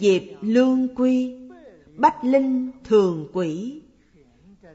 Thiên 0.00 0.28
diệp 0.30 0.38
lương 0.40 0.94
quy, 0.94 1.36
Bách 1.96 2.24
linh 2.24 2.70
thường 2.84 3.28
quỷ, 3.32 3.82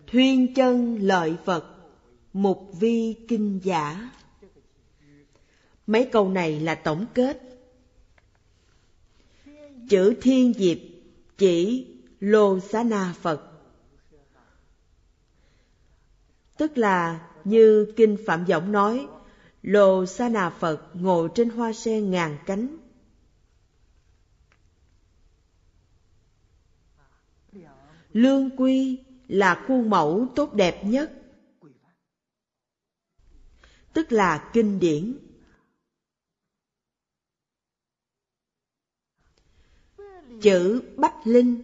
Thuyên 0.07 0.53
chân 0.53 0.97
lợi 1.01 1.35
Phật, 1.45 1.65
Mục 2.33 2.69
vi 2.79 3.15
kinh 3.27 3.59
giả. 3.63 4.11
Mấy 5.87 6.09
câu 6.11 6.29
này 6.29 6.59
là 6.59 6.75
tổng 6.75 7.05
kết. 7.13 7.41
Chữ 9.89 10.13
thiên 10.21 10.53
diệp 10.53 10.77
chỉ 11.37 11.87
lô 12.19 12.59
xá 12.59 12.83
na 12.83 13.15
Phật. 13.21 13.41
Tức 16.57 16.77
là 16.77 17.27
như 17.43 17.93
Kinh 17.95 18.17
Phạm 18.25 18.45
vọng 18.45 18.71
nói, 18.71 19.07
Lô 19.63 20.05
xá 20.05 20.29
na 20.29 20.49
Phật 20.49 20.81
ngồi 20.93 21.29
trên 21.35 21.49
hoa 21.49 21.73
sen 21.73 22.11
ngàn 22.11 22.37
cánh. 22.45 22.77
Lương 28.13 28.49
quy 28.57 29.03
là 29.27 29.63
khuôn 29.67 29.89
mẫu 29.89 30.27
tốt 30.35 30.53
đẹp 30.53 30.85
nhất. 30.85 31.13
Tức 33.93 34.11
là 34.11 34.49
kinh 34.53 34.79
điển. 34.79 35.17
Chữ 40.41 40.81
Bách 40.97 41.27
Linh 41.27 41.61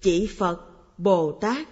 chỉ 0.00 0.28
Phật, 0.38 0.70
Bồ 0.98 1.38
Tát. 1.40 1.68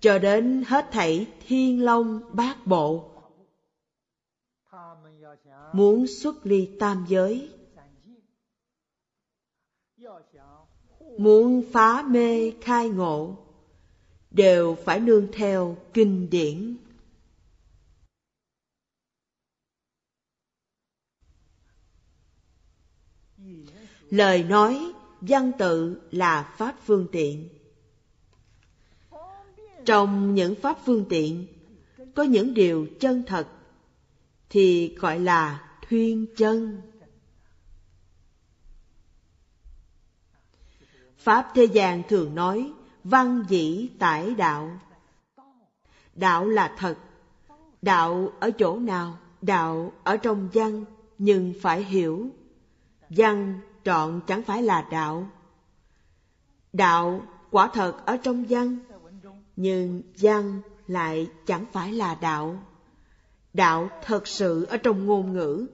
Cho 0.00 0.18
đến 0.18 0.64
hết 0.66 0.88
thảy 0.92 1.26
thiên 1.46 1.84
long 1.84 2.36
bát 2.36 2.66
bộ 2.66 3.12
muốn 5.72 6.06
xuất 6.06 6.46
ly 6.46 6.70
tam 6.80 7.06
giới 7.08 7.55
muốn 11.18 11.62
phá 11.72 12.02
mê 12.02 12.52
khai 12.60 12.88
ngộ, 12.88 13.36
đều 14.30 14.76
phải 14.84 15.00
nương 15.00 15.26
theo 15.32 15.76
kinh 15.94 16.30
điển. 16.30 16.76
Lời 24.10 24.44
nói, 24.44 24.92
văn 25.20 25.52
tự 25.58 26.00
là 26.10 26.54
pháp 26.58 26.76
phương 26.84 27.06
tiện. 27.12 27.48
Trong 29.84 30.34
những 30.34 30.54
pháp 30.54 30.78
phương 30.84 31.04
tiện, 31.08 31.46
có 32.14 32.22
những 32.22 32.54
điều 32.54 32.86
chân 33.00 33.22
thật 33.26 33.48
thì 34.50 34.94
gọi 34.94 35.18
là 35.18 35.70
thuyên 35.88 36.26
chân. 36.36 36.80
Pháp 41.26 41.50
thế 41.54 41.64
gian 41.64 42.02
thường 42.08 42.34
nói, 42.34 42.72
văn 43.04 43.44
dĩ 43.48 43.88
tải 43.98 44.34
đạo. 44.34 44.70
Đạo 46.14 46.48
là 46.48 46.74
thật. 46.78 46.98
Đạo 47.82 48.32
ở 48.40 48.50
chỗ 48.50 48.76
nào? 48.78 49.18
Đạo 49.42 49.92
ở 50.04 50.16
trong 50.16 50.48
văn, 50.52 50.84
nhưng 51.18 51.54
phải 51.60 51.84
hiểu. 51.84 52.28
Văn 53.10 53.60
trọn 53.84 54.20
chẳng 54.26 54.42
phải 54.42 54.62
là 54.62 54.88
đạo. 54.90 55.28
Đạo 56.72 57.22
quả 57.50 57.70
thật 57.72 58.06
ở 58.06 58.16
trong 58.16 58.44
văn, 58.48 58.78
nhưng 59.56 60.02
văn 60.18 60.60
lại 60.86 61.30
chẳng 61.46 61.64
phải 61.72 61.92
là 61.92 62.14
đạo. 62.14 62.62
Đạo 63.54 63.88
thật 64.02 64.26
sự 64.26 64.64
ở 64.64 64.76
trong 64.76 65.06
ngôn 65.06 65.32
ngữ, 65.32 65.66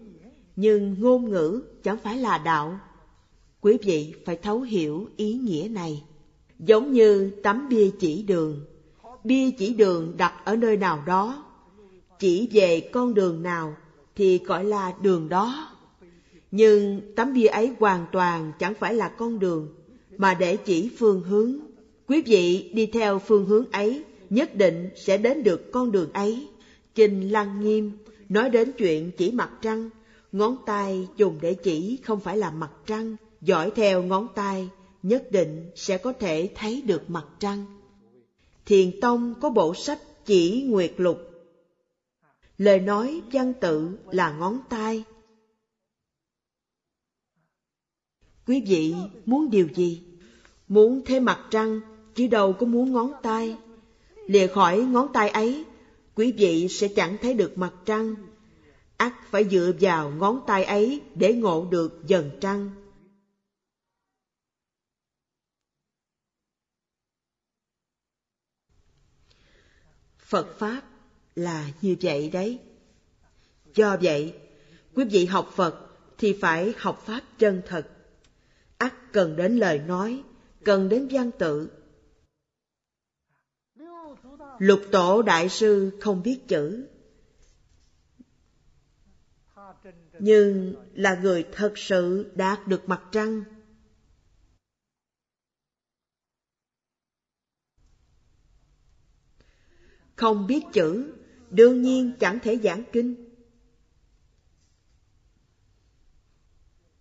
nhưng 0.56 1.00
ngôn 1.00 1.30
ngữ 1.30 1.62
chẳng 1.82 1.96
phải 1.96 2.16
là 2.16 2.38
đạo 2.38 2.78
quý 3.62 3.78
vị 3.82 4.14
phải 4.24 4.36
thấu 4.36 4.60
hiểu 4.60 5.08
ý 5.16 5.34
nghĩa 5.34 5.68
này. 5.70 6.04
Giống 6.58 6.92
như 6.92 7.30
tấm 7.42 7.68
bia 7.68 7.90
chỉ 8.00 8.22
đường. 8.22 8.64
Bia 9.24 9.50
chỉ 9.50 9.74
đường 9.74 10.14
đặt 10.16 10.34
ở 10.44 10.56
nơi 10.56 10.76
nào 10.76 11.02
đó. 11.06 11.44
Chỉ 12.18 12.48
về 12.52 12.80
con 12.80 13.14
đường 13.14 13.42
nào 13.42 13.76
thì 14.16 14.38
gọi 14.38 14.64
là 14.64 14.92
đường 15.02 15.28
đó. 15.28 15.76
Nhưng 16.50 17.00
tấm 17.16 17.32
bia 17.34 17.46
ấy 17.46 17.72
hoàn 17.78 18.06
toàn 18.12 18.52
chẳng 18.58 18.74
phải 18.74 18.94
là 18.94 19.08
con 19.08 19.38
đường 19.38 19.68
mà 20.16 20.34
để 20.34 20.56
chỉ 20.56 20.90
phương 20.98 21.20
hướng. 21.20 21.56
Quý 22.06 22.22
vị 22.22 22.70
đi 22.74 22.86
theo 22.86 23.18
phương 23.18 23.44
hướng 23.44 23.70
ấy, 23.70 24.04
nhất 24.30 24.56
định 24.56 24.88
sẽ 24.96 25.16
đến 25.18 25.42
được 25.42 25.72
con 25.72 25.92
đường 25.92 26.12
ấy. 26.12 26.48
Kinh 26.94 27.32
Lăng 27.32 27.60
Nghiêm 27.60 27.92
nói 28.28 28.50
đến 28.50 28.72
chuyện 28.78 29.10
chỉ 29.16 29.30
mặt 29.30 29.50
trăng, 29.62 29.90
ngón 30.32 30.56
tay 30.66 31.08
dùng 31.16 31.38
để 31.40 31.54
chỉ 31.54 31.98
không 32.04 32.20
phải 32.20 32.36
là 32.36 32.50
mặt 32.50 32.70
trăng, 32.86 33.16
dõi 33.42 33.72
theo 33.74 34.02
ngón 34.02 34.28
tay 34.34 34.68
nhất 35.02 35.28
định 35.30 35.70
sẽ 35.74 35.98
có 35.98 36.12
thể 36.12 36.50
thấy 36.54 36.82
được 36.82 37.10
mặt 37.10 37.26
trăng. 37.38 37.64
Thiền 38.66 39.00
Tông 39.00 39.34
có 39.40 39.50
bộ 39.50 39.74
sách 39.74 40.00
chỉ 40.26 40.62
nguyệt 40.62 40.94
lục. 40.96 41.18
Lời 42.58 42.80
nói 42.80 43.22
văn 43.32 43.52
tự 43.60 43.98
là 44.10 44.32
ngón 44.32 44.58
tay. 44.68 45.04
Quý 48.46 48.62
vị 48.66 48.94
muốn 49.26 49.50
điều 49.50 49.68
gì? 49.74 50.02
Muốn 50.68 51.02
thấy 51.04 51.20
mặt 51.20 51.46
trăng 51.50 51.80
chứ 52.14 52.26
đâu 52.26 52.52
có 52.52 52.66
muốn 52.66 52.92
ngón 52.92 53.12
tay. 53.22 53.56
Lìa 54.26 54.46
khỏi 54.46 54.78
ngón 54.78 55.12
tay 55.12 55.28
ấy, 55.28 55.64
quý 56.14 56.32
vị 56.32 56.68
sẽ 56.68 56.88
chẳng 56.88 57.16
thấy 57.22 57.34
được 57.34 57.58
mặt 57.58 57.72
trăng. 57.86 58.14
ắt 58.96 59.12
phải 59.30 59.44
dựa 59.44 59.72
vào 59.80 60.10
ngón 60.10 60.40
tay 60.46 60.64
ấy 60.64 61.00
để 61.14 61.32
ngộ 61.32 61.66
được 61.70 62.02
dần 62.06 62.30
trăng. 62.40 62.70
Phật 70.32 70.58
Pháp 70.58 70.82
là 71.34 71.70
như 71.82 71.96
vậy 72.00 72.30
đấy. 72.30 72.58
Do 73.74 73.96
vậy, 74.02 74.34
quý 74.94 75.04
vị 75.04 75.26
học 75.26 75.50
Phật 75.54 75.74
thì 76.18 76.38
phải 76.40 76.74
học 76.78 77.02
Pháp 77.06 77.20
chân 77.38 77.62
thật. 77.66 77.88
ắt 78.78 79.12
cần 79.12 79.36
đến 79.36 79.56
lời 79.56 79.78
nói, 79.78 80.22
cần 80.64 80.88
đến 80.88 81.08
văn 81.10 81.30
tự, 81.38 81.70
Lục 84.58 84.80
tổ 84.92 85.22
đại 85.22 85.48
sư 85.48 85.98
không 86.00 86.22
biết 86.22 86.40
chữ 86.48 86.86
Nhưng 90.18 90.74
là 90.94 91.14
người 91.22 91.46
thật 91.52 91.78
sự 91.78 92.32
đạt 92.34 92.66
được 92.66 92.88
mặt 92.88 93.02
trăng 93.12 93.44
Không 100.22 100.46
biết 100.46 100.64
chữ 100.72 101.12
Đương 101.50 101.82
nhiên 101.82 102.12
chẳng 102.20 102.38
thể 102.42 102.58
giảng 102.62 102.82
kinh 102.92 103.14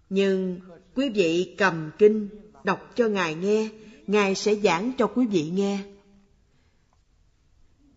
Nhưng 0.10 0.60
quý 0.96 1.10
vị 1.10 1.56
cầm 1.58 1.92
kinh 1.98 2.30
Đọc 2.64 2.92
cho 2.96 3.08
Ngài 3.08 3.36
nghe 3.36 3.70
Ngài 4.08 4.36
sẽ 4.36 4.56
giảng 4.56 4.92
cho 4.98 5.08
quý 5.08 5.26
vị 5.26 5.50
nghe 5.50 5.84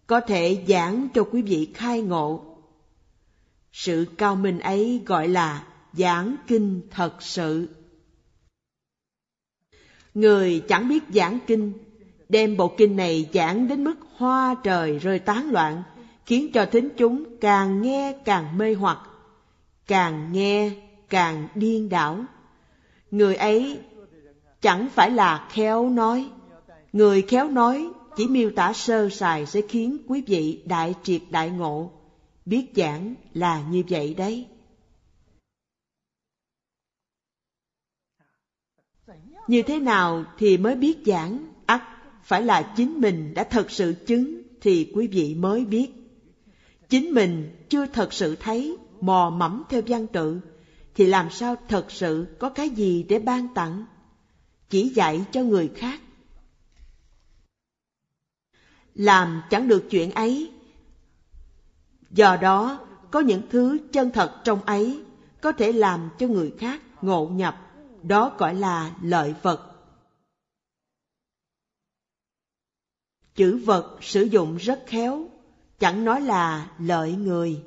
có 0.07 0.21
thể 0.21 0.65
giảng 0.69 1.09
cho 1.15 1.25
quý 1.25 1.43
vị 1.43 1.71
khai 1.75 2.03
ngộ. 2.03 2.57
Sự 3.73 4.07
cao 4.19 4.37
minh 4.37 4.59
ấy 4.61 5.03
gọi 5.07 5.29
là 5.29 5.67
giảng 5.93 6.37
kinh 6.47 6.81
thật 6.91 7.17
sự. 7.21 7.69
Người 10.15 10.63
chẳng 10.69 10.89
biết 10.89 11.03
giảng 11.15 11.39
kinh, 11.47 11.73
đem 12.29 12.57
bộ 12.57 12.69
kinh 12.69 12.97
này 12.97 13.29
giảng 13.35 13.69
đến 13.69 13.85
mức 13.85 13.95
hoa 14.17 14.55
trời 14.65 14.99
rơi 14.99 15.19
tán 15.19 15.51
loạn, 15.51 15.83
khiến 16.27 16.53
cho 16.53 16.67
thính 16.67 16.89
chúng 16.97 17.25
càng 17.41 17.83
nghe 17.83 18.13
càng 18.25 18.59
mê 18.59 18.75
hoặc, 18.75 18.99
càng 19.87 20.33
nghe 20.33 20.71
càng 21.09 21.49
điên 21.55 21.89
đảo. 21.89 22.25
Người 23.11 23.35
ấy 23.35 23.79
chẳng 24.61 24.89
phải 24.95 25.11
là 25.11 25.49
khéo 25.51 25.91
nói, 25.91 26.31
người 26.93 27.23
khéo 27.23 27.49
nói 27.49 27.89
chỉ 28.17 28.27
miêu 28.29 28.51
tả 28.57 28.73
sơ 28.73 29.09
sài 29.09 29.47
sẽ 29.47 29.61
khiến 29.69 29.99
quý 30.09 30.23
vị 30.27 30.63
đại 30.65 30.95
triệt 31.03 31.23
đại 31.31 31.51
ngộ. 31.51 31.91
Biết 32.47 32.67
giảng 32.77 33.15
là 33.35 33.63
như 33.71 33.83
vậy 33.89 34.15
đấy. 34.15 34.47
Như 39.49 39.63
thế 39.63 39.81
nào 39.81 40.25
thì 40.39 40.57
mới 40.57 40.77
biết 40.77 40.99
giảng? 41.07 41.55
ắt 41.67 41.83
phải 42.25 42.43
là 42.43 42.63
chính 42.77 43.01
mình 43.01 43.35
đã 43.35 43.45
thật 43.45 43.71
sự 43.71 43.95
chứng 44.07 44.43
thì 44.61 44.91
quý 44.95 45.07
vị 45.07 45.35
mới 45.35 45.65
biết. 45.65 45.89
Chính 46.89 47.11
mình 47.11 47.51
chưa 47.69 47.87
thật 47.87 48.13
sự 48.13 48.37
thấy, 48.37 48.77
mò 49.01 49.31
mẫm 49.31 49.63
theo 49.69 49.83
văn 49.87 50.07
tự, 50.07 50.41
thì 50.95 51.07
làm 51.07 51.31
sao 51.31 51.57
thật 51.69 51.91
sự 51.91 52.27
có 52.39 52.49
cái 52.49 52.71
gì 52.71 53.03
để 53.03 53.19
ban 53.19 53.49
tặng? 53.55 53.85
Chỉ 54.71 54.89
dạy 54.89 55.25
cho 55.33 55.43
người 55.43 55.69
khác 55.75 56.01
làm 58.95 59.43
chẳng 59.51 59.69
được 59.69 59.91
chuyện 59.91 60.11
ấy. 60.11 60.53
Do 62.11 62.37
đó, 62.37 62.87
có 63.11 63.21
những 63.21 63.43
thứ 63.51 63.79
chân 63.93 64.11
thật 64.11 64.41
trong 64.45 64.61
ấy, 64.61 65.03
có 65.41 65.53
thể 65.53 65.73
làm 65.73 66.11
cho 66.19 66.27
người 66.27 66.53
khác 66.59 66.83
ngộ 67.03 67.27
nhập, 67.27 67.57
đó 68.03 68.33
gọi 68.39 68.55
là 68.55 68.95
lợi 69.03 69.35
vật. 69.43 69.74
Chữ 73.35 73.57
vật 73.57 73.99
sử 74.01 74.23
dụng 74.23 74.57
rất 74.57 74.83
khéo, 74.87 75.27
chẳng 75.79 76.05
nói 76.05 76.21
là 76.21 76.71
lợi 76.79 77.13
người. 77.13 77.63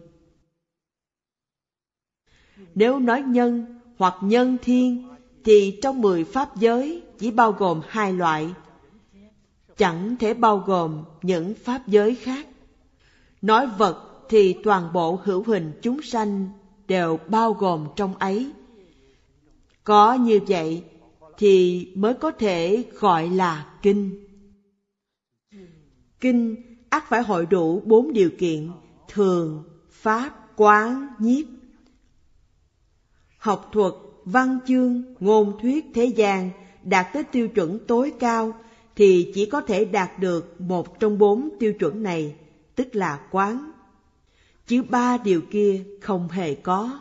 Nếu 2.76 3.00
nói 3.00 3.22
nhân 3.22 3.80
hoặc 3.98 4.16
nhân 4.22 4.58
thiên 4.62 5.08
thì 5.44 5.80
trong 5.82 6.02
mười 6.02 6.24
pháp 6.24 6.56
giới 6.56 7.02
chỉ 7.20 7.32
bao 7.32 7.52
gồm 7.52 7.82
hai 7.88 8.14
loại, 8.14 8.54
chẳng 9.78 10.16
thể 10.20 10.34
bao 10.34 10.58
gồm 10.58 11.04
những 11.22 11.56
pháp 11.56 11.88
giới 11.88 12.16
khác. 12.16 12.48
Nói 13.42 13.68
vật 13.78 14.26
thì 14.30 14.56
toàn 14.64 14.94
bộ 14.94 15.20
hữu 15.24 15.44
hình 15.44 15.72
chúng 15.82 16.02
sanh 16.02 16.50
đều 16.88 17.20
bao 17.28 17.54
gồm 17.54 17.88
trong 17.96 18.16
ấy. 18.16 18.52
Có 19.84 20.14
như 20.14 20.40
vậy 20.48 20.84
thì 21.38 21.88
mới 21.96 22.14
có 22.14 22.32
thể 22.32 22.84
gọi 23.00 23.30
là 23.30 23.66
kinh. 23.82 24.27
Kinh 26.20 26.56
ắt 26.90 27.04
phải 27.10 27.22
hội 27.22 27.46
đủ 27.46 27.82
bốn 27.86 28.14
điều 28.14 28.30
kiện 28.38 28.70
thường, 29.08 29.64
pháp, 29.90 30.30
quán, 30.56 31.08
nhiếp. 31.20 31.46
Học 33.38 33.70
thuật, 33.74 33.94
văn 34.26 34.60
chương, 34.68 35.04
ngôn 35.20 35.60
thuyết 35.62 35.86
thế 35.94 36.06
gian 36.06 36.52
đạt 36.84 37.08
tới 37.14 37.24
tiêu 37.24 37.48
chuẩn 37.48 37.80
tối 37.88 38.14
cao 38.20 38.54
thì 38.96 39.32
chỉ 39.36 39.46
có 39.46 39.62
thể 39.62 39.86
đạt 39.86 40.20
được 40.20 40.62
một 40.62 41.00
trong 41.00 41.18
bốn 41.18 41.50
tiêu 41.60 41.74
chuẩn 41.74 42.04
này, 42.04 42.36
tức 42.76 42.96
là 42.96 43.20
quán. 43.32 43.72
Chứ 44.68 44.84
ba 44.84 45.18
điều 45.18 45.42
kia 45.52 45.84
không 46.02 46.30
hề 46.30 46.56
có. 46.56 47.00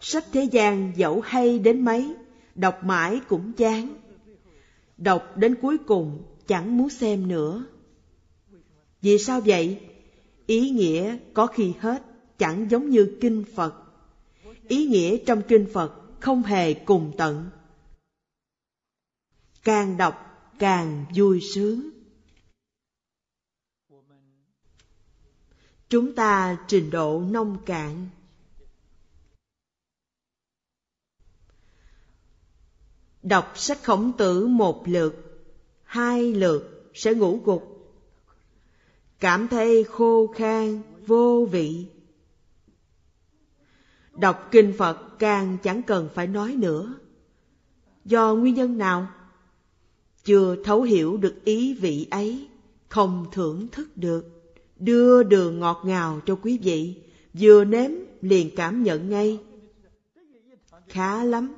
Sách 0.00 0.24
thế 0.32 0.44
gian 0.44 0.92
dẫu 0.96 1.20
hay 1.24 1.58
đến 1.58 1.84
mấy, 1.84 2.14
đọc 2.54 2.84
mãi 2.84 3.20
cũng 3.28 3.52
chán. 3.52 3.88
Đọc 4.96 5.36
đến 5.36 5.54
cuối 5.62 5.78
cùng 5.78 6.22
chẳng 6.46 6.76
muốn 6.76 6.88
xem 6.88 7.28
nữa. 7.28 7.64
Vì 9.02 9.18
sao 9.18 9.40
vậy? 9.40 9.80
Ý 10.46 10.70
nghĩa 10.70 11.18
có 11.34 11.46
khi 11.46 11.72
hết, 11.80 12.02
chẳng 12.38 12.70
giống 12.70 12.90
như 12.90 13.18
kinh 13.20 13.44
Phật. 13.54 13.74
Ý 14.68 14.86
nghĩa 14.86 15.16
trong 15.26 15.42
kinh 15.48 15.66
Phật 15.72 16.00
không 16.20 16.42
hề 16.42 16.74
cùng 16.74 17.12
tận. 17.18 17.50
Càng 19.64 19.96
đọc 19.96 20.14
càng 20.58 21.04
vui 21.16 21.40
sướng. 21.54 21.90
Chúng 25.88 26.14
ta 26.14 26.58
trình 26.68 26.90
độ 26.90 27.22
nông 27.30 27.58
cạn. 27.66 28.08
Đọc 33.22 33.52
sách 33.56 33.78
khổng 33.84 34.12
tử 34.18 34.46
một 34.46 34.82
lượt, 34.86 35.14
hai 35.82 36.32
lượt 36.32 36.90
sẽ 36.94 37.14
ngủ 37.14 37.40
gục. 37.44 37.69
Cảm 39.20 39.48
thấy 39.48 39.84
khô 39.84 40.26
khan, 40.36 40.82
vô 41.06 41.48
vị. 41.52 41.86
Đọc 44.12 44.48
kinh 44.50 44.72
Phật 44.78 45.18
càng 45.18 45.56
chẳng 45.62 45.82
cần 45.82 46.08
phải 46.14 46.26
nói 46.26 46.54
nữa. 46.56 46.94
Do 48.04 48.34
nguyên 48.34 48.54
nhân 48.54 48.78
nào? 48.78 49.06
chưa 50.24 50.56
thấu 50.64 50.82
hiểu 50.82 51.16
được 51.16 51.44
ý 51.44 51.74
vị 51.74 52.06
ấy, 52.10 52.48
không 52.88 53.26
thưởng 53.32 53.68
thức 53.68 53.96
được, 53.96 54.52
đưa 54.76 55.22
đường 55.22 55.60
ngọt 55.60 55.82
ngào 55.84 56.20
cho 56.26 56.36
quý 56.42 56.58
vị, 56.62 56.94
vừa 57.34 57.64
nếm 57.64 57.90
liền 58.20 58.50
cảm 58.56 58.82
nhận 58.82 59.10
ngay. 59.10 59.38
Khá 60.88 61.24
lắm. 61.24 61.54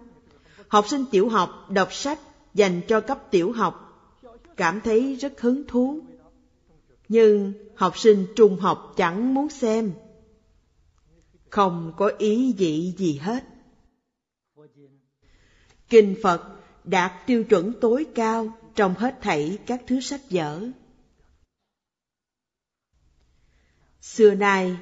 Học 0.68 0.88
sinh 0.88 1.04
tiểu 1.10 1.28
học 1.28 1.50
đọc 1.70 1.92
sách 1.92 2.18
dành 2.54 2.80
cho 2.88 3.00
cấp 3.00 3.30
tiểu 3.30 3.52
học, 3.52 4.08
cảm 4.56 4.80
thấy 4.80 5.14
rất 5.14 5.40
hứng 5.40 5.62
thú. 5.68 6.00
Nhưng 7.12 7.52
học 7.74 7.98
sinh 7.98 8.26
trung 8.36 8.56
học 8.56 8.94
chẳng 8.96 9.34
muốn 9.34 9.48
xem. 9.48 9.92
Không 11.50 11.92
có 11.96 12.12
ý 12.18 12.54
vị 12.58 12.94
gì 12.98 13.18
hết. 13.18 13.44
Kinh 15.88 16.16
Phật 16.22 16.60
đạt 16.84 17.26
tiêu 17.26 17.44
chuẩn 17.44 17.72
tối 17.80 18.06
cao 18.14 18.58
trong 18.74 18.94
hết 18.94 19.18
thảy 19.20 19.58
các 19.66 19.82
thứ 19.86 20.00
sách 20.00 20.20
vở. 20.30 20.62
Xưa 24.00 24.34
nay, 24.34 24.76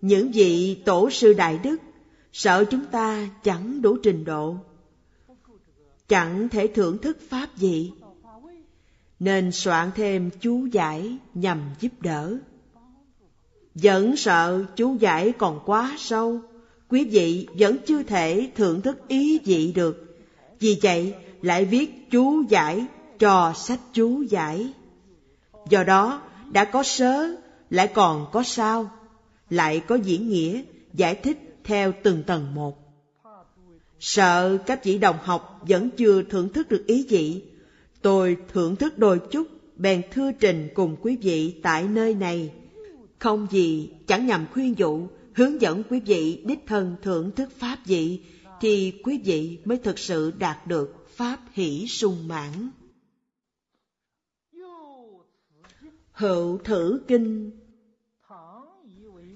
những 0.00 0.32
vị 0.32 0.82
tổ 0.86 1.10
sư 1.10 1.32
đại 1.32 1.58
đức 1.58 1.76
sợ 2.32 2.64
chúng 2.70 2.86
ta 2.86 3.28
chẳng 3.42 3.82
đủ 3.82 3.96
trình 4.02 4.24
độ, 4.24 4.56
chẳng 6.08 6.48
thể 6.48 6.66
thưởng 6.74 6.98
thức 6.98 7.18
pháp 7.28 7.56
gì, 7.56 7.92
nên 9.18 9.52
soạn 9.52 9.90
thêm 9.94 10.30
chú 10.40 10.66
giải 10.66 11.18
nhằm 11.34 11.60
giúp 11.80 11.92
đỡ. 12.00 12.38
Vẫn 13.74 14.16
sợ 14.16 14.64
chú 14.76 14.96
giải 15.00 15.32
còn 15.38 15.60
quá 15.66 15.96
sâu, 15.98 16.40
quý 16.88 17.04
vị 17.04 17.46
vẫn 17.58 17.76
chưa 17.86 18.02
thể 18.02 18.50
thưởng 18.54 18.82
thức 18.82 19.08
ý 19.08 19.38
vị 19.38 19.72
được. 19.72 20.18
Vì 20.60 20.78
vậy, 20.82 21.14
lại 21.42 21.64
viết 21.64 22.10
chú 22.10 22.42
giải 22.48 22.86
cho 23.18 23.52
sách 23.56 23.80
chú 23.92 24.22
giải. 24.22 24.72
Do 25.68 25.84
đó, 25.84 26.22
đã 26.52 26.64
có 26.64 26.82
sớ, 26.82 27.28
lại 27.70 27.88
còn 27.88 28.26
có 28.32 28.42
sao, 28.42 28.90
lại 29.50 29.80
có 29.80 29.94
diễn 29.94 30.28
nghĩa, 30.28 30.62
giải 30.92 31.14
thích 31.14 31.58
theo 31.64 31.92
từng 32.02 32.22
tầng 32.22 32.54
một. 32.54 32.78
Sợ 34.00 34.58
các 34.66 34.84
vị 34.84 34.98
đồng 34.98 35.16
học 35.22 35.60
vẫn 35.68 35.90
chưa 35.90 36.22
thưởng 36.22 36.52
thức 36.52 36.68
được 36.68 36.84
ý 36.86 37.06
vị, 37.08 37.42
tôi 38.02 38.36
thưởng 38.52 38.76
thức 38.76 38.98
đôi 38.98 39.20
chút, 39.30 39.46
bèn 39.76 40.02
thưa 40.12 40.32
trình 40.32 40.68
cùng 40.74 40.96
quý 41.02 41.16
vị 41.16 41.60
tại 41.62 41.88
nơi 41.88 42.14
này. 42.14 42.52
Không 43.18 43.46
gì 43.50 43.90
chẳng 44.06 44.26
nhằm 44.26 44.46
khuyên 44.52 44.78
dụ, 44.78 45.06
hướng 45.34 45.60
dẫn 45.60 45.82
quý 45.90 46.00
vị 46.00 46.42
đích 46.44 46.66
thân 46.66 46.96
thưởng 47.02 47.30
thức 47.30 47.50
pháp 47.58 47.78
vị, 47.84 48.20
thì 48.60 48.92
quý 49.04 49.20
vị 49.24 49.58
mới 49.64 49.78
thực 49.78 49.98
sự 49.98 50.32
đạt 50.38 50.66
được 50.66 51.06
pháp 51.16 51.40
hỷ 51.52 51.86
sung 51.88 52.28
mãn. 52.28 52.70
Hữu 56.12 56.58
thử 56.58 57.00
kinh 57.08 57.50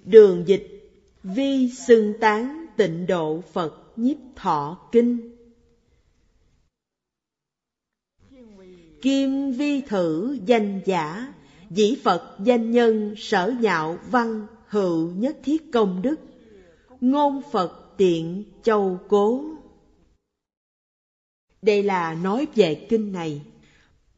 Đường 0.04 0.44
dịch 0.46 0.80
Vi 1.22 1.70
xưng 1.70 2.12
tán 2.20 2.66
tịnh 2.76 3.06
độ 3.06 3.40
Phật 3.52 3.92
nhiếp 3.96 4.16
thọ 4.36 4.88
kinh 4.92 5.36
Kim 9.02 9.52
vi 9.52 9.80
thử 9.80 10.38
danh 10.46 10.80
giả, 10.84 11.34
Dĩ 11.70 11.96
Phật 12.04 12.36
danh 12.44 12.70
nhân 12.70 13.14
sở 13.16 13.54
nhạo 13.60 13.98
văn 14.10 14.46
hữu 14.66 15.10
nhất 15.10 15.36
thiết 15.42 15.72
công 15.72 16.02
đức 16.02 16.20
Ngôn 17.00 17.42
Phật 17.52 17.94
tiện 17.96 18.44
châu 18.62 18.98
cố 19.08 19.44
đây 21.62 21.82
là 21.82 22.14
nói 22.14 22.46
về 22.54 22.86
kinh 22.90 23.12
này. 23.12 23.42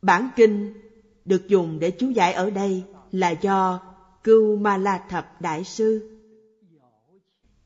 Bản 0.02 0.28
kinh 0.36 0.74
được 1.24 1.48
dùng 1.48 1.78
để 1.78 1.90
chú 1.90 2.10
giải 2.10 2.32
ở 2.32 2.50
đây 2.50 2.82
là 3.12 3.30
do 3.30 3.80
Cưu 4.24 4.56
Ma 4.56 4.76
La 4.76 5.04
Thập 5.08 5.40
Đại 5.40 5.64
Sư 5.64 6.18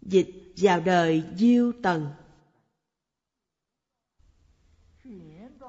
dịch 0.02 0.30
vào 0.56 0.80
đời 0.80 1.22
Diêu 1.36 1.72
Tần. 1.82 2.06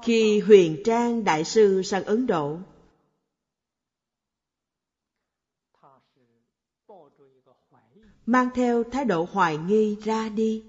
Khi 0.08 0.40
Huyền 0.40 0.82
Trang 0.84 1.24
Đại 1.24 1.44
Sư 1.44 1.82
sang 1.82 2.04
Ấn 2.04 2.26
Độ, 2.26 2.58
mang 8.26 8.48
theo 8.54 8.84
thái 8.92 9.04
độ 9.04 9.28
hoài 9.32 9.56
nghi 9.56 9.96
ra 10.04 10.28
đi. 10.28 10.64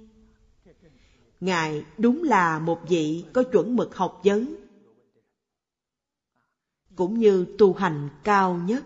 Ngài 1.39 1.86
đúng 1.98 2.24
là 2.24 2.60
một 2.60 2.79
vị 2.89 3.24
có 3.34 3.43
chuẩn 3.51 3.75
mực 3.75 3.96
học 3.96 4.22
vấn, 4.24 4.55
cũng 6.96 7.19
như 7.19 7.55
tu 7.58 7.74
hành 7.74 8.10
cao 8.24 8.55
nhất. 8.55 8.86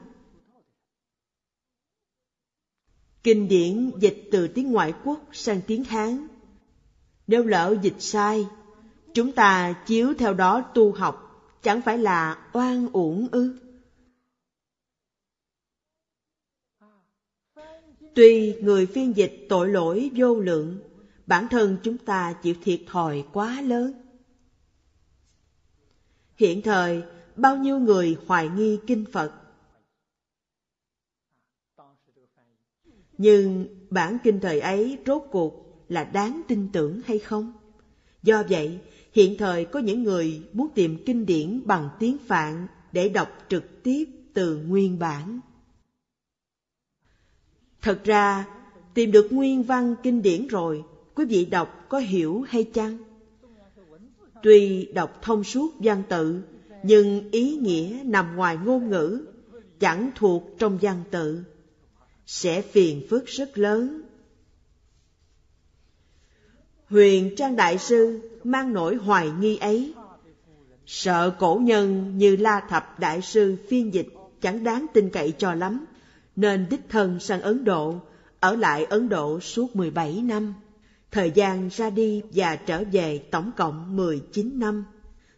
Kinh 3.23 3.47
điển 3.47 3.91
dịch 3.99 4.27
từ 4.31 4.47
tiếng 4.47 4.71
ngoại 4.71 4.93
quốc 5.03 5.19
sang 5.31 5.61
tiếng 5.67 5.83
Hán. 5.83 6.27
Nếu 7.27 7.43
lỡ 7.43 7.75
dịch 7.81 7.97
sai, 7.99 8.47
chúng 9.13 9.31
ta 9.31 9.73
chiếu 9.85 10.13
theo 10.17 10.33
đó 10.33 10.61
tu 10.73 10.91
học, 10.91 11.29
chẳng 11.61 11.81
phải 11.81 11.97
là 11.97 12.49
oan 12.53 12.89
uổng 12.93 13.27
ư? 13.31 13.55
Tuy 18.15 18.55
người 18.61 18.85
phiên 18.85 19.17
dịch 19.17 19.45
tội 19.49 19.69
lỗi 19.69 20.11
vô 20.15 20.39
lượng, 20.39 20.79
bản 21.25 21.47
thân 21.47 21.77
chúng 21.83 21.97
ta 21.97 22.33
chịu 22.33 22.55
thiệt 22.63 22.81
thòi 22.87 23.25
quá 23.33 23.61
lớn. 23.61 23.93
Hiện 26.35 26.61
thời, 26.61 27.03
bao 27.35 27.57
nhiêu 27.57 27.79
người 27.79 28.17
hoài 28.27 28.49
nghi 28.49 28.79
kinh 28.87 29.05
Phật. 29.11 29.39
Nhưng 33.17 33.67
bản 33.89 34.17
kinh 34.23 34.39
thời 34.39 34.59
ấy 34.59 34.99
rốt 35.05 35.23
cuộc 35.31 35.85
là 35.89 36.03
đáng 36.03 36.41
tin 36.47 36.69
tưởng 36.73 37.01
hay 37.05 37.19
không? 37.19 37.53
Do 38.23 38.43
vậy, 38.49 38.79
hiện 39.13 39.37
thời 39.37 39.65
có 39.65 39.79
những 39.79 40.03
người 40.03 40.41
muốn 40.53 40.67
tìm 40.75 40.97
kinh 41.05 41.25
điển 41.25 41.61
bằng 41.65 41.89
tiếng 41.99 42.17
Phạn 42.17 42.67
để 42.91 43.09
đọc 43.09 43.29
trực 43.49 43.83
tiếp 43.83 44.05
từ 44.33 44.57
nguyên 44.57 44.99
bản. 44.99 45.39
Thật 47.81 48.03
ra, 48.03 48.45
tìm 48.93 49.11
được 49.11 49.27
nguyên 49.31 49.63
văn 49.63 49.95
kinh 50.03 50.21
điển 50.21 50.47
rồi, 50.47 50.83
quý 51.15 51.25
vị 51.25 51.45
đọc 51.45 51.85
có 51.89 51.97
hiểu 51.97 52.45
hay 52.47 52.63
chăng? 52.63 52.97
Tuy 54.43 54.85
đọc 54.85 55.19
thông 55.21 55.43
suốt 55.43 55.73
văn 55.79 56.03
tự, 56.09 56.41
nhưng 56.83 57.31
ý 57.31 57.55
nghĩa 57.57 58.01
nằm 58.05 58.35
ngoài 58.35 58.57
ngôn 58.65 58.89
ngữ, 58.89 59.25
chẳng 59.79 60.11
thuộc 60.15 60.43
trong 60.59 60.77
văn 60.81 61.03
tự, 61.11 61.43
sẽ 62.25 62.61
phiền 62.61 63.07
phức 63.09 63.25
rất 63.25 63.57
lớn. 63.57 64.01
Huyền 66.93 67.35
Trang 67.35 67.55
Đại 67.55 67.77
Sư 67.77 68.19
mang 68.43 68.73
nỗi 68.73 68.95
hoài 68.95 69.31
nghi 69.39 69.57
ấy, 69.57 69.93
sợ 70.85 71.33
cổ 71.39 71.59
nhân 71.63 72.17
như 72.17 72.35
La 72.35 72.59
Thập 72.69 72.99
Đại 72.99 73.21
Sư 73.21 73.55
phiên 73.67 73.93
dịch 73.93 74.07
chẳng 74.41 74.63
đáng 74.63 74.85
tin 74.93 75.09
cậy 75.09 75.33
cho 75.37 75.53
lắm, 75.53 75.85
nên 76.35 76.65
đích 76.69 76.89
thân 76.89 77.19
sang 77.19 77.41
Ấn 77.41 77.65
Độ, 77.65 77.95
ở 78.39 78.55
lại 78.55 78.85
Ấn 78.85 79.09
Độ 79.09 79.39
suốt 79.39 79.75
17 79.75 80.21
năm. 80.21 80.53
Thời 81.11 81.31
gian 81.31 81.69
ra 81.71 81.89
đi 81.89 82.21
và 82.33 82.55
trở 82.55 82.83
về 82.91 83.17
tổng 83.31 83.51
cộng 83.57 83.95
19 83.95 84.59
năm. 84.59 84.85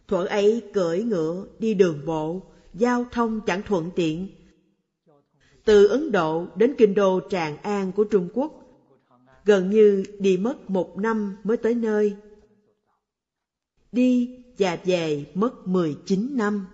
Thuở 0.08 0.24
ấy 0.24 0.62
cưỡi 0.74 1.02
ngựa, 1.02 1.44
đi 1.58 1.74
đường 1.74 2.00
bộ, 2.06 2.42
giao 2.74 3.04
thông 3.12 3.40
chẳng 3.40 3.62
thuận 3.62 3.90
tiện. 3.96 4.28
Từ 5.64 5.86
Ấn 5.86 6.12
Độ 6.12 6.46
đến 6.56 6.74
kinh 6.78 6.94
đô 6.94 7.20
Tràng 7.30 7.56
An 7.56 7.92
của 7.92 8.04
Trung 8.04 8.28
Quốc, 8.34 8.65
gần 9.46 9.70
như 9.70 10.04
đi 10.18 10.36
mất 10.36 10.70
một 10.70 10.98
năm 10.98 11.36
mới 11.44 11.56
tới 11.56 11.74
nơi. 11.74 12.16
Đi 13.92 14.38
và 14.58 14.78
về 14.84 15.26
mất 15.34 15.66
19 15.68 16.36
năm. 16.36 16.66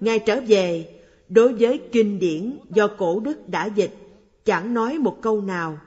Ngài 0.00 0.18
trở 0.18 0.40
về, 0.46 1.00
đối 1.28 1.52
với 1.52 1.82
kinh 1.92 2.18
điển 2.18 2.58
do 2.70 2.88
cổ 2.88 3.20
đức 3.20 3.48
đã 3.48 3.66
dịch, 3.66 3.94
chẳng 4.44 4.74
nói 4.74 4.98
một 4.98 5.18
câu 5.22 5.40
nào. 5.40 5.78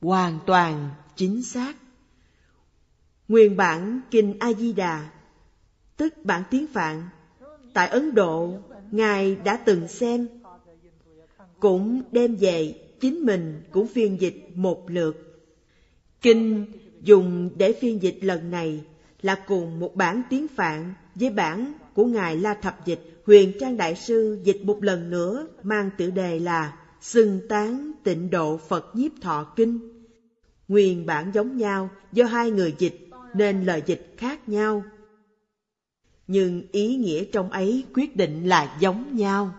Hoàn 0.00 0.38
toàn 0.46 0.90
chính 1.16 1.42
xác. 1.42 1.76
Nguyên 3.28 3.56
bản 3.56 4.00
Kinh 4.10 4.36
A-di-đà, 4.38 5.10
tức 5.96 6.14
bản 6.24 6.42
tiếng 6.50 6.66
Phạn, 6.66 7.08
tại 7.74 7.88
Ấn 7.88 8.14
Độ, 8.14 8.58
Ngài 8.90 9.36
đã 9.36 9.56
từng 9.56 9.88
xem, 9.88 10.28
cũng 11.62 12.02
đem 12.12 12.36
về 12.36 12.74
chính 13.00 13.14
mình 13.14 13.62
cũng 13.70 13.86
phiên 13.86 14.20
dịch 14.20 14.46
một 14.54 14.90
lượt. 14.90 15.42
Kinh 16.20 16.66
dùng 17.00 17.50
để 17.56 17.72
phiên 17.72 18.02
dịch 18.02 18.18
lần 18.20 18.50
này 18.50 18.84
là 19.20 19.34
cùng 19.46 19.80
một 19.80 19.96
bản 19.96 20.22
tiếng 20.30 20.48
Phạn 20.48 20.94
với 21.14 21.30
bản 21.30 21.72
của 21.94 22.04
Ngài 22.04 22.36
La 22.36 22.54
Thập 22.54 22.86
Dịch, 22.86 23.00
Huyền 23.26 23.52
Trang 23.60 23.76
Đại 23.76 23.94
Sư 23.96 24.38
dịch 24.44 24.64
một 24.64 24.82
lần 24.82 25.10
nữa 25.10 25.46
mang 25.62 25.90
tựa 25.98 26.10
đề 26.10 26.38
là 26.38 26.78
Xưng 27.00 27.40
Tán 27.48 27.92
Tịnh 28.04 28.30
Độ 28.30 28.56
Phật 28.56 28.96
Nhiếp 28.96 29.12
Thọ 29.20 29.44
Kinh. 29.56 29.78
Nguyên 30.68 31.06
bản 31.06 31.30
giống 31.34 31.56
nhau 31.56 31.90
do 32.12 32.24
hai 32.24 32.50
người 32.50 32.74
dịch 32.78 33.08
nên 33.34 33.64
lời 33.64 33.82
dịch 33.86 34.14
khác 34.16 34.48
nhau. 34.48 34.84
Nhưng 36.26 36.62
ý 36.72 36.96
nghĩa 36.96 37.24
trong 37.24 37.50
ấy 37.50 37.84
quyết 37.94 38.16
định 38.16 38.48
là 38.48 38.76
giống 38.80 39.16
nhau. 39.16 39.54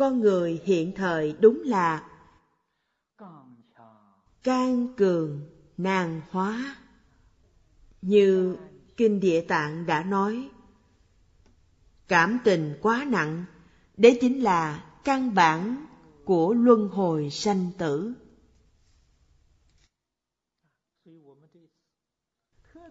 Con 0.00 0.20
người 0.20 0.60
hiện 0.64 0.92
thời 0.96 1.34
đúng 1.40 1.62
là 1.64 2.08
can 4.42 4.88
cường 4.96 5.40
nàng 5.76 6.20
hóa. 6.30 6.76
Như 8.02 8.56
Kinh 8.96 9.20
Địa 9.20 9.40
Tạng 9.40 9.86
đã 9.86 10.02
nói, 10.02 10.48
cảm 12.08 12.38
tình 12.44 12.78
quá 12.82 13.06
nặng, 13.08 13.44
đấy 13.96 14.18
chính 14.20 14.42
là 14.42 14.84
căn 15.04 15.34
bản 15.34 15.86
của 16.24 16.54
luân 16.54 16.88
hồi 16.88 17.30
sanh 17.30 17.70
tử. 17.78 18.12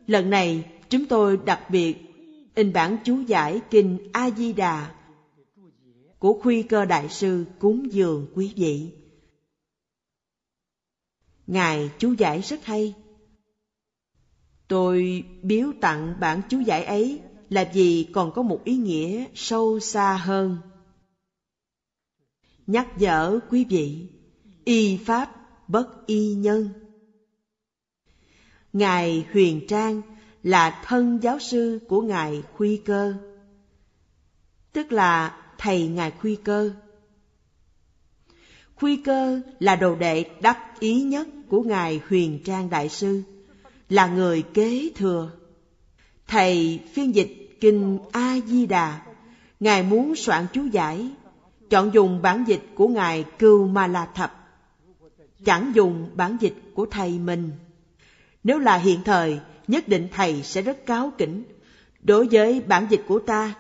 Lần 0.08 0.30
này 0.30 0.80
chúng 0.90 1.06
tôi 1.06 1.38
đặc 1.46 1.62
biệt 1.70 1.98
in 2.56 2.74
bản 2.74 2.98
chú 3.04 3.22
giải 3.22 3.62
kinh 3.70 4.10
A 4.14 4.30
Di 4.30 4.54
Đà 4.54 4.99
của 6.20 6.40
Khuy 6.44 6.64
Cơ 6.64 6.86
Đại 6.86 7.10
sư 7.10 7.46
cúng 7.60 7.94
dường 7.94 8.28
quý 8.36 8.54
vị. 8.56 8.92
Ngài 11.48 11.92
chú 12.00 12.14
giải 12.14 12.42
rất 12.42 12.66
hay. 12.66 12.96
Tôi 14.68 15.24
biếu 15.42 15.72
tặng 15.82 16.16
bản 16.20 16.42
chú 16.50 16.60
giải 16.60 16.84
ấy 16.84 17.22
là 17.50 17.72
vì 17.74 18.10
còn 18.14 18.32
có 18.32 18.42
một 18.42 18.62
ý 18.64 18.78
nghĩa 18.78 19.26
sâu 19.36 19.80
xa 19.80 20.18
hơn. 20.18 20.58
Nhắc 22.68 22.88
nhở 22.98 23.40
quý 23.50 23.66
vị, 23.70 24.08
y 24.64 24.98
pháp 24.98 25.36
bất 25.68 26.08
y 26.08 26.34
nhân. 26.34 26.70
Ngài 28.74 29.26
Huyền 29.32 29.68
Trang 29.68 30.02
là 30.44 30.82
thân 30.86 31.20
giáo 31.22 31.40
sư 31.40 31.80
của 31.88 32.02
Ngài 32.02 32.44
Khuy 32.54 32.78
Cơ, 32.78 33.14
tức 34.72 34.92
là 34.92 35.39
thầy 35.60 35.88
Ngài 35.88 36.12
Khuy 36.12 36.36
Cơ. 36.36 36.72
Khuy 38.76 38.96
Cơ 38.96 39.42
là 39.60 39.76
đồ 39.76 39.96
đệ 39.96 40.26
đắc 40.42 40.80
ý 40.80 41.02
nhất 41.02 41.28
của 41.50 41.62
Ngài 41.62 42.02
Huyền 42.10 42.40
Trang 42.46 42.70
Đại 42.70 42.90
Sư, 42.90 43.22
là 43.90 44.08
người 44.08 44.42
kế 44.42 44.90
thừa. 44.96 45.32
Thầy 46.28 46.80
phiên 46.94 47.16
dịch 47.16 47.58
Kinh 47.60 48.00
A-di-đà, 48.12 49.02
Ngài 49.60 49.84
muốn 49.84 50.16
soạn 50.16 50.46
chú 50.54 50.66
giải, 50.66 51.10
chọn 51.70 51.94
dùng 51.94 52.22
bản 52.22 52.44
dịch 52.48 52.62
của 52.76 52.88
Ngài 52.88 53.26
Cưu 53.40 53.68
Ma 53.68 53.88
La 53.88 54.06
Thập, 54.06 54.50
chẳng 55.46 55.72
dùng 55.76 56.10
bản 56.16 56.38
dịch 56.40 56.56
của 56.74 56.86
thầy 56.86 57.20
mình. 57.20 57.52
Nếu 58.44 58.60
là 58.60 58.78
hiện 58.78 59.00
thời, 59.06 59.40
nhất 59.68 59.88
định 59.88 60.08
thầy 60.12 60.44
sẽ 60.44 60.62
rất 60.62 60.86
cáo 60.86 61.12
kỉnh. 61.18 61.44
Đối 62.02 62.28
với 62.32 62.62
bản 62.62 62.88
dịch 62.90 63.02
của 63.08 63.20
ta, 63.20 63.54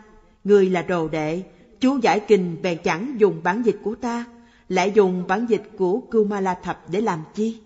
người 0.44 0.70
là 0.70 0.82
đồ 0.82 1.08
đệ, 1.08 1.44
chú 1.79 1.98
giải 1.98 2.19
kinh 2.19 2.57
bèn 2.62 2.77
chẳng 2.83 3.15
dùng 3.17 3.43
bản 3.43 3.62
dịch 3.65 3.79
của 3.83 3.95
ta, 3.95 4.25
lại 4.69 4.91
dùng 4.95 5.27
bản 5.27 5.45
dịch 5.50 5.63
của 5.77 6.00
Kumala 6.12 6.53
Thập 6.53 6.89
để 6.89 7.01
làm 7.01 7.24
chi? 7.33 7.57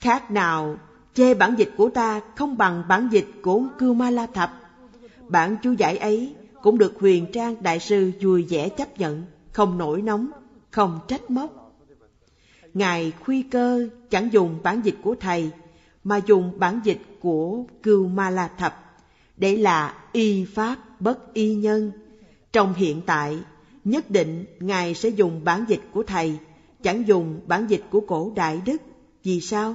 Khác 0.00 0.30
nào 0.30 0.76
chê 1.14 1.34
bản 1.34 1.54
dịch 1.58 1.70
của 1.76 1.88
ta 1.88 2.20
không 2.36 2.56
bằng 2.56 2.82
bản 2.88 3.08
dịch 3.12 3.28
của 3.42 3.62
Kumala 3.78 4.26
Thập. 4.26 4.60
Bản 5.28 5.56
chú 5.62 5.72
giải 5.72 5.96
ấy 5.96 6.34
cũng 6.62 6.78
được 6.78 6.94
huyền 7.00 7.26
trang 7.32 7.62
đại 7.62 7.80
sư 7.80 8.12
vui 8.20 8.46
vẻ 8.48 8.68
chấp 8.68 8.98
nhận, 8.98 9.24
không 9.52 9.78
nổi 9.78 10.02
nóng, 10.02 10.30
không 10.70 11.00
trách 11.08 11.30
móc. 11.30 11.80
Ngài 12.74 13.12
khuy 13.24 13.42
cơ 13.42 13.88
chẳng 14.10 14.32
dùng 14.32 14.58
bản 14.62 14.80
dịch 14.84 14.96
của 15.02 15.14
thầy, 15.20 15.50
mà 16.04 16.20
dùng 16.26 16.58
bản 16.58 16.80
dịch 16.84 17.00
của 17.20 17.64
Cưu 17.82 18.08
Ma 18.08 18.30
La 18.30 18.48
Thập, 18.58 18.98
để 19.36 19.56
là 19.56 19.94
y 20.12 20.44
pháp 20.44 20.76
bất 21.04 21.34
y 21.34 21.54
nhân. 21.54 21.92
Trong 22.52 22.74
hiện 22.74 23.02
tại, 23.06 23.38
nhất 23.84 24.10
định 24.10 24.44
Ngài 24.60 24.94
sẽ 24.94 25.08
dùng 25.08 25.44
bản 25.44 25.64
dịch 25.68 25.80
của 25.92 26.02
thầy, 26.02 26.38
chẳng 26.82 27.06
dùng 27.06 27.40
bản 27.46 27.66
dịch 27.68 27.82
của 27.90 28.00
cổ 28.00 28.32
đại 28.36 28.60
đức. 28.66 28.82
Vì 29.22 29.40
sao? 29.40 29.74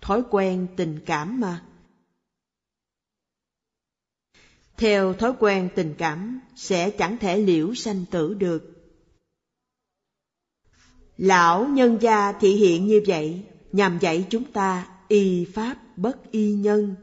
Thói 0.00 0.22
quen 0.30 0.66
tình 0.76 0.98
cảm 1.06 1.40
mà. 1.40 1.64
Theo 4.76 5.14
thói 5.14 5.32
quen 5.38 5.68
tình 5.74 5.94
cảm 5.98 6.40
sẽ 6.56 6.90
chẳng 6.90 7.18
thể 7.18 7.38
liễu 7.38 7.74
sanh 7.74 8.04
tử 8.10 8.34
được. 8.34 8.74
Lão 11.16 11.66
nhân 11.66 11.98
gia 12.00 12.32
thị 12.32 12.54
hiện 12.54 12.86
như 12.86 13.02
vậy 13.06 13.42
nhằm 13.72 13.98
dạy 13.98 14.26
chúng 14.30 14.44
ta 14.52 14.88
y 15.08 15.44
pháp 15.44 15.76
bất 15.96 16.30
y 16.30 16.52
nhân. 16.52 16.94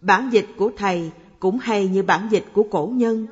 Bản 0.00 0.30
dịch 0.32 0.46
của 0.56 0.72
thầy 0.76 1.10
cũng 1.40 1.58
hay 1.58 1.88
như 1.88 2.02
bản 2.02 2.28
dịch 2.30 2.44
của 2.52 2.62
cổ 2.70 2.92
nhân, 2.94 3.26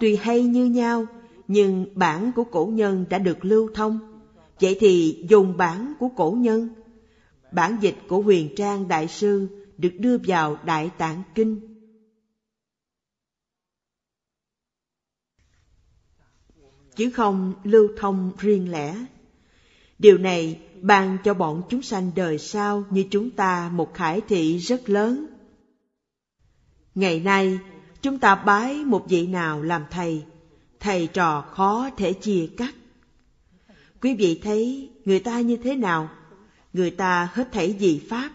tuy 0.00 0.16
hay 0.16 0.42
như 0.42 0.64
nhau, 0.64 1.06
nhưng 1.48 1.86
bản 1.94 2.32
của 2.36 2.44
cổ 2.44 2.66
nhân 2.66 3.04
đã 3.10 3.18
được 3.18 3.44
lưu 3.44 3.70
thông. 3.74 4.22
Vậy 4.60 4.76
thì 4.80 5.24
dùng 5.28 5.56
bản 5.56 5.92
của 5.98 6.08
cổ 6.16 6.30
nhân. 6.30 6.68
Bản 7.52 7.76
dịch 7.80 7.96
của 8.08 8.20
huyền 8.20 8.54
trang 8.56 8.88
đại 8.88 9.08
sư 9.08 9.48
được 9.78 9.92
đưa 9.98 10.18
vào 10.26 10.58
Đại 10.64 10.90
Tạng 10.98 11.22
Kinh. 11.34 11.60
Chứ 16.96 17.10
không 17.10 17.54
lưu 17.64 17.88
thông 17.96 18.32
riêng 18.38 18.70
lẻ. 18.70 19.06
Điều 19.98 20.18
này 20.18 20.60
ban 20.80 21.18
cho 21.24 21.34
bọn 21.34 21.62
chúng 21.68 21.82
sanh 21.82 22.10
đời 22.16 22.38
sau 22.38 22.84
như 22.90 23.04
chúng 23.10 23.30
ta 23.30 23.70
một 23.74 23.94
khải 23.94 24.20
thị 24.20 24.58
rất 24.58 24.88
lớn. 24.90 25.26
Ngày 26.96 27.20
nay, 27.20 27.58
chúng 28.02 28.18
ta 28.18 28.34
bái 28.34 28.84
một 28.84 29.06
vị 29.08 29.26
nào 29.26 29.62
làm 29.62 29.84
thầy, 29.90 30.24
thầy 30.80 31.08
trò 31.12 31.40
khó 31.40 31.90
thể 31.96 32.12
chia 32.12 32.48
cắt. 32.56 32.74
Quý 34.00 34.14
vị 34.14 34.40
thấy 34.42 34.90
người 35.04 35.20
ta 35.20 35.40
như 35.40 35.56
thế 35.56 35.76
nào? 35.76 36.10
Người 36.72 36.90
ta 36.90 37.30
hết 37.32 37.48
thảy 37.52 37.76
dị 37.80 38.06
pháp. 38.08 38.32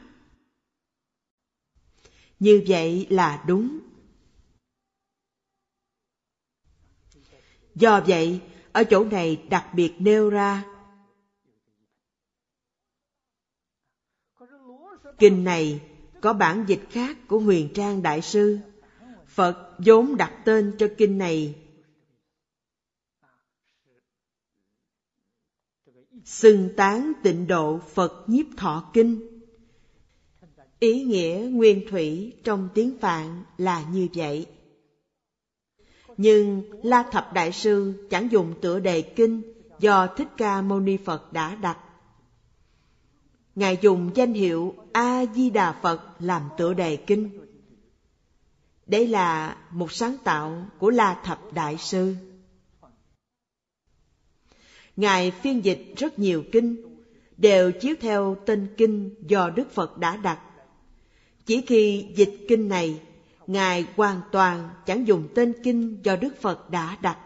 Như 2.39 2.63
vậy 2.67 3.07
là 3.09 3.43
đúng. 3.47 3.79
Do 7.75 8.01
vậy, 8.07 8.41
ở 8.71 8.83
chỗ 8.83 9.03
này 9.05 9.45
đặc 9.49 9.65
biệt 9.73 9.93
nêu 9.99 10.29
ra 10.29 10.63
Kinh 15.19 15.43
này 15.43 15.90
có 16.21 16.33
bản 16.33 16.65
dịch 16.67 16.81
khác 16.89 17.17
của 17.27 17.39
Huyền 17.39 17.69
Trang 17.73 18.01
Đại 18.01 18.21
Sư. 18.21 18.57
Phật 19.27 19.75
vốn 19.85 20.17
đặt 20.17 20.33
tên 20.45 20.73
cho 20.77 20.87
kinh 20.97 21.17
này 21.17 21.55
xưng 26.25 26.69
tán 26.77 27.13
tịnh 27.23 27.47
độ 27.47 27.79
Phật 27.93 28.23
nhiếp 28.27 28.45
thọ 28.57 28.89
kinh. 28.93 29.41
Ý 30.79 31.03
nghĩa 31.03 31.47
nguyên 31.51 31.87
thủy 31.89 32.33
trong 32.43 32.69
tiếng 32.73 32.97
Phạn 32.99 33.43
là 33.57 33.85
như 33.93 34.07
vậy. 34.13 34.45
Nhưng 36.17 36.63
La 36.83 37.03
Thập 37.11 37.33
Đại 37.33 37.51
Sư 37.51 38.07
chẳng 38.09 38.31
dùng 38.31 38.53
tựa 38.61 38.79
đề 38.79 39.01
kinh 39.01 39.41
do 39.79 40.07
Thích 40.07 40.27
Ca 40.37 40.61
Mâu 40.61 40.79
Ni 40.79 40.97
Phật 40.97 41.33
đã 41.33 41.55
đặt. 41.55 41.77
Ngài 43.55 43.77
dùng 43.81 44.11
danh 44.15 44.33
hiệu 44.33 44.75
A-di-đà 44.91 45.71
Phật 45.81 46.01
làm 46.19 46.41
tựa 46.57 46.73
đề 46.73 46.95
kinh. 46.95 47.29
Đây 48.85 49.07
là 49.07 49.57
một 49.71 49.91
sáng 49.91 50.15
tạo 50.23 50.65
của 50.77 50.89
La 50.89 51.21
Thập 51.23 51.53
Đại 51.53 51.77
Sư. 51.77 52.15
Ngài 54.95 55.31
phiên 55.31 55.65
dịch 55.65 55.93
rất 55.97 56.19
nhiều 56.19 56.43
kinh, 56.51 56.75
đều 57.37 57.71
chiếu 57.71 57.95
theo 58.01 58.37
tên 58.45 58.67
kinh 58.77 59.15
do 59.27 59.49
Đức 59.49 59.71
Phật 59.71 59.97
đã 59.97 60.17
đặt. 60.17 60.39
Chỉ 61.45 61.61
khi 61.67 62.05
dịch 62.15 62.45
kinh 62.47 62.69
này, 62.69 63.01
Ngài 63.47 63.85
hoàn 63.95 64.21
toàn 64.31 64.69
chẳng 64.85 65.07
dùng 65.07 65.27
tên 65.35 65.53
kinh 65.63 65.99
do 66.03 66.15
Đức 66.15 66.41
Phật 66.41 66.69
đã 66.69 66.97
đặt, 67.01 67.17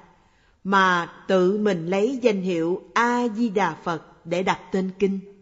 mà 0.64 1.14
tự 1.28 1.58
mình 1.58 1.86
lấy 1.88 2.20
danh 2.22 2.42
hiệu 2.42 2.82
A-di-đà 2.94 3.76
Phật 3.84 4.26
để 4.26 4.44
đặt 4.44 4.60
tên 4.72 4.92
kinh. 5.00 5.35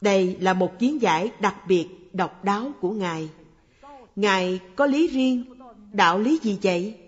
Đây 0.00 0.36
là 0.40 0.52
một 0.52 0.78
kiến 0.78 1.02
giải 1.02 1.32
đặc 1.40 1.56
biệt 1.68 1.88
độc 2.12 2.44
đáo 2.44 2.72
của 2.80 2.90
Ngài. 2.90 3.30
Ngài 4.16 4.60
có 4.76 4.86
lý 4.86 5.06
riêng, 5.06 5.44
đạo 5.92 6.18
lý 6.18 6.38
gì 6.42 6.58
vậy? 6.62 6.98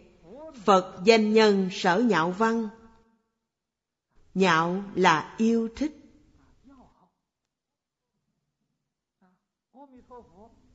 Phật 0.64 1.00
danh 1.04 1.32
nhân 1.32 1.68
sở 1.72 1.98
nhạo 1.98 2.30
văn. 2.30 2.68
Nhạo 4.34 4.82
là 4.94 5.34
yêu 5.38 5.68
thích. 5.76 5.92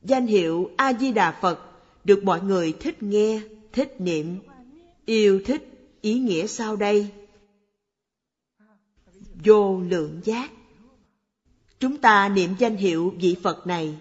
Danh 0.02 0.26
hiệu 0.26 0.70
A-di-đà 0.76 1.38
Phật 1.40 1.60
được 2.04 2.24
mọi 2.24 2.40
người 2.40 2.72
thích 2.80 3.02
nghe, 3.02 3.40
thích 3.72 3.96
niệm, 3.98 4.40
yêu 5.04 5.40
thích 5.44 5.62
ý 6.00 6.18
nghĩa 6.18 6.46
sau 6.46 6.76
đây. 6.76 7.10
Vô 9.44 9.80
lượng 9.80 10.20
giác 10.24 10.50
Chúng 11.84 11.96
ta 11.96 12.28
niệm 12.28 12.54
danh 12.58 12.76
hiệu 12.76 13.14
vị 13.20 13.36
Phật 13.42 13.66
này, 13.66 13.98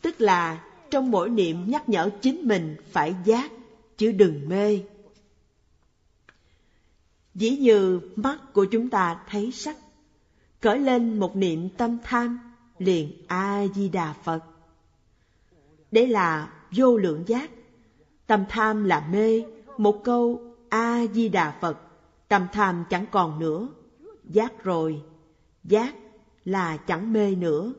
tức 0.00 0.20
là 0.20 0.64
trong 0.90 1.10
mỗi 1.10 1.30
niệm 1.30 1.70
nhắc 1.70 1.88
nhở 1.88 2.10
chính 2.20 2.48
mình 2.48 2.76
phải 2.90 3.14
giác, 3.24 3.52
chứ 3.96 4.12
đừng 4.12 4.48
mê. 4.48 4.80
Dĩ 7.34 7.50
như 7.50 8.00
mắt 8.16 8.38
của 8.52 8.64
chúng 8.64 8.90
ta 8.90 9.20
thấy 9.28 9.52
sắc, 9.52 9.76
cởi 10.60 10.78
lên 10.78 11.20
một 11.20 11.36
niệm 11.36 11.68
tâm 11.68 11.98
tham, 12.04 12.38
liền 12.78 13.12
A-di-đà 13.26 14.12
Phật. 14.12 14.40
Đấy 15.90 16.08
là 16.08 16.52
vô 16.70 16.96
lượng 16.96 17.24
giác. 17.26 17.50
Tâm 18.26 18.44
tham 18.48 18.84
là 18.84 19.08
mê, 19.12 19.42
một 19.78 20.00
câu 20.04 20.54
A-di-đà 20.68 21.58
Phật, 21.60 21.78
tâm 22.28 22.46
tham 22.52 22.84
chẳng 22.90 23.06
còn 23.10 23.38
nữa. 23.38 23.68
Giác 24.24 24.64
rồi, 24.64 25.02
giác 25.64 25.94
là 26.44 26.76
chẳng 26.76 27.12
mê 27.12 27.34
nữa. 27.34 27.72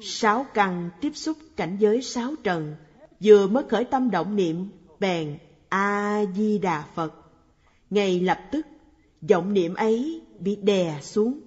Sáu 0.00 0.46
căn 0.54 0.90
tiếp 1.00 1.10
xúc 1.14 1.36
cảnh 1.56 1.76
giới 1.80 2.02
sáu 2.02 2.34
trần, 2.42 2.76
vừa 3.20 3.46
mới 3.46 3.64
khởi 3.68 3.84
tâm 3.84 4.10
động 4.10 4.36
niệm, 4.36 4.68
bèn 5.00 5.38
A-di-đà 5.68 6.84
Phật. 6.94 7.14
Ngay 7.90 8.20
lập 8.20 8.40
tức, 8.52 8.66
vọng 9.28 9.52
niệm 9.52 9.74
ấy 9.74 10.22
bị 10.38 10.56
đè 10.56 10.98
xuống, 11.02 11.40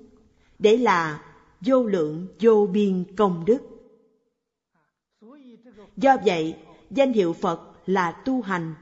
để 0.59 0.77
là 0.77 1.23
vô 1.61 1.83
lượng 1.83 2.27
vô 2.39 2.67
biên 2.67 3.03
công 3.15 3.45
đức. 3.45 3.61
Do 5.97 6.17
vậy, 6.25 6.55
danh 6.91 7.13
hiệu 7.13 7.33
Phật 7.33 7.61
là 7.85 8.11
tu 8.11 8.41
hành, 8.41 8.73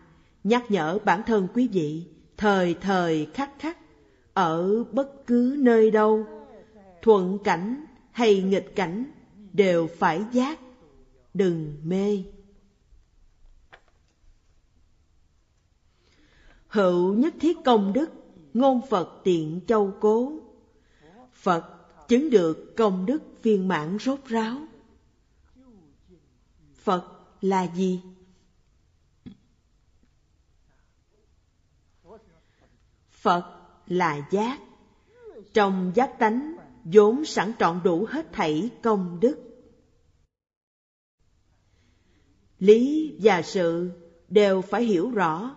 nhắc 0.44 0.72
nhở 0.72 1.00
bản 1.06 1.22
thân 1.26 1.48
quý 1.54 1.68
vị 1.68 2.06
thời 2.38 2.74
thời 2.74 3.28
khắc 3.34 3.60
khắc 3.60 3.78
ở 4.34 4.84
bất 4.84 5.28
cứ 5.28 5.56
nơi 5.60 5.91
đâu 5.91 6.26
thuận 7.06 7.38
cảnh 7.44 7.86
hay 8.12 8.41
nghịch 8.41 8.76
cảnh 8.76 9.06
đều 9.54 9.89
phải 9.98 10.26
giác, 10.32 10.60
đừng 11.34 11.78
mê. 11.84 12.24
Hữu 16.68 17.13
nhất 17.13 17.34
thiết 17.39 17.58
công 17.65 17.94
đức, 17.94 18.10
ngôn 18.54 18.82
phật 18.89 19.22
tiện 19.24 19.62
châu 19.68 19.94
cố. 20.00 20.39
Phật 21.34 21.76
chứng 22.08 22.30
được 22.30 22.74
công 22.78 23.06
đức 23.06 23.22
viên 23.44 23.68
mãn 23.68 23.98
rốt 24.02 24.20
ráo. 24.26 24.58
Phật 26.76 27.20
là 27.41 27.68
gì? 27.76 28.02
Phật 33.10 33.60
là 33.88 34.28
giác. 34.32 34.60
Trong 35.54 35.91
giác 35.96 36.20
tánh 36.20 36.56
vốn 36.86 37.26
sẵn 37.26 37.52
trọn 37.60 37.82
đủ 37.84 38.06
hết 38.10 38.34
thảy 38.34 38.69
công 38.84 39.19
đức. 39.19 39.38
Lý 42.60 43.15
và 43.21 43.41
sự 43.41 43.91
đều 44.30 44.62
phải 44.62 44.84
hiểu 44.84 45.12
rõ. 45.12 45.56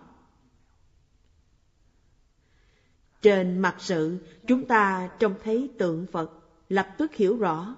Trên 3.21 3.59
mặt 3.59 3.75
sự, 3.79 4.17
chúng 4.47 4.65
ta 4.65 5.09
trông 5.19 5.35
thấy 5.43 5.71
tượng 5.77 6.07
Phật, 6.11 6.31
lập 6.69 6.87
tức 6.97 7.15
hiểu 7.15 7.37
rõ, 7.37 7.75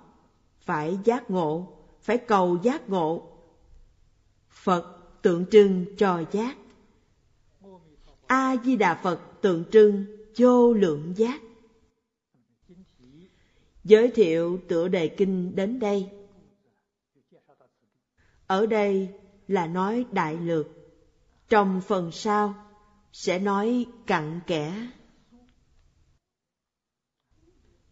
phải 0.59 0.99
giác 1.03 1.31
ngộ, 1.31 1.77
phải 2.01 2.17
cầu 2.17 2.57
giác 2.63 2.89
ngộ. 2.89 3.37
Phật 4.49 4.97
tượng 5.21 5.45
trưng 5.51 5.85
cho 5.97 6.23
giác. 6.31 6.57
A-di-đà 8.27 8.95
Phật 8.95 9.21
tượng 9.41 9.63
trưng 9.71 10.05
vô 10.37 10.73
lượng 10.73 11.13
giác. 11.17 11.41
Giới 13.83 14.11
thiệu 14.11 14.59
tựa 14.67 14.87
đề 14.87 15.07
kinh 15.07 15.55
đến 15.55 15.79
đây. 15.79 16.09
Ở 18.47 18.65
đây 18.65 19.09
là 19.47 19.67
nói 19.67 20.05
đại 20.11 20.37
lược. 20.37 20.67
Trong 21.49 21.81
phần 21.81 22.11
sau 22.11 22.55
sẽ 23.13 23.39
nói 23.39 23.85
cặn 24.07 24.39
kẽ. 24.47 24.87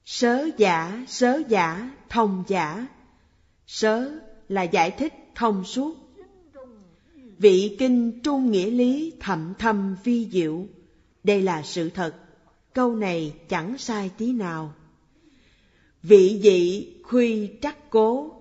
Sớ 0.05 0.49
giả, 0.57 1.05
sớ 1.07 1.41
giả, 1.47 1.91
thông 2.09 2.43
giả. 2.47 2.87
Sớ 3.67 4.19
là 4.47 4.63
giải 4.63 4.91
thích 4.91 5.13
thông 5.35 5.63
suốt. 5.63 5.95
Vị 7.37 7.75
kinh 7.79 8.21
trung 8.23 8.51
nghĩa 8.51 8.69
lý 8.69 9.13
thậm 9.19 9.53
thâm 9.59 9.95
vi 10.03 10.29
diệu. 10.31 10.67
Đây 11.23 11.41
là 11.41 11.61
sự 11.63 11.89
thật. 11.89 12.15
Câu 12.73 12.95
này 12.95 13.35
chẳng 13.49 13.77
sai 13.77 14.11
tí 14.17 14.33
nào 14.33 14.73
vị 16.03 16.39
dị 16.43 16.87
khuy 17.03 17.49
trắc 17.61 17.89
cố. 17.89 18.35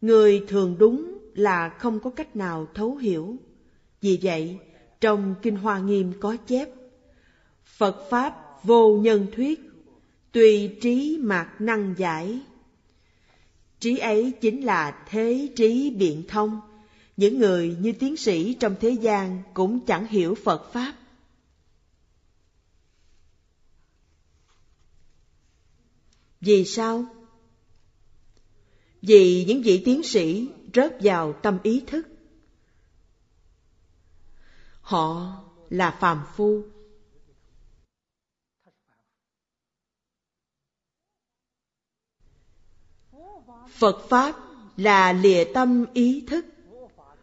Người 0.00 0.44
thường 0.48 0.76
đúng 0.78 1.18
là 1.34 1.68
không 1.68 2.00
có 2.00 2.10
cách 2.10 2.36
nào 2.36 2.68
thấu 2.74 2.96
hiểu. 2.96 3.36
Vì 4.00 4.18
vậy, 4.22 4.58
trong 5.00 5.34
kinh 5.42 5.56
hoa 5.56 5.78
nghiêm 5.78 6.12
có 6.20 6.36
chép, 6.46 6.68
phật 7.64 8.06
pháp 8.10 8.64
vô 8.64 8.96
nhân 8.96 9.26
thuyết, 9.32 9.60
tùy 10.32 10.76
trí 10.80 11.18
mạc 11.22 11.60
năng 11.60 11.94
giải. 11.98 12.40
Trí 13.80 13.98
ấy 13.98 14.32
chính 14.40 14.64
là 14.64 15.04
thế 15.08 15.48
trí 15.56 15.90
biện 15.90 16.22
thông. 16.28 16.60
Những 17.16 17.38
người 17.38 17.76
như 17.80 17.92
tiến 17.92 18.16
sĩ 18.16 18.54
trong 18.54 18.74
thế 18.80 18.90
gian 18.90 19.42
cũng 19.54 19.80
chẳng 19.86 20.06
hiểu 20.06 20.34
phật 20.34 20.72
pháp. 20.72 20.94
Vì 26.40 26.64
sao? 26.64 27.04
Vì 29.02 29.44
những 29.48 29.62
vị 29.62 29.82
tiến 29.84 30.02
sĩ 30.02 30.48
rớt 30.74 30.96
vào 31.00 31.32
tâm 31.32 31.58
ý 31.62 31.82
thức. 31.86 32.06
họ 34.88 35.32
là 35.70 35.90
phàm 36.00 36.22
phu 36.36 36.62
phật 43.70 44.08
pháp 44.08 44.36
là 44.76 45.12
lìa 45.12 45.44
tâm 45.54 45.84
ý 45.92 46.24
thức 46.28 46.46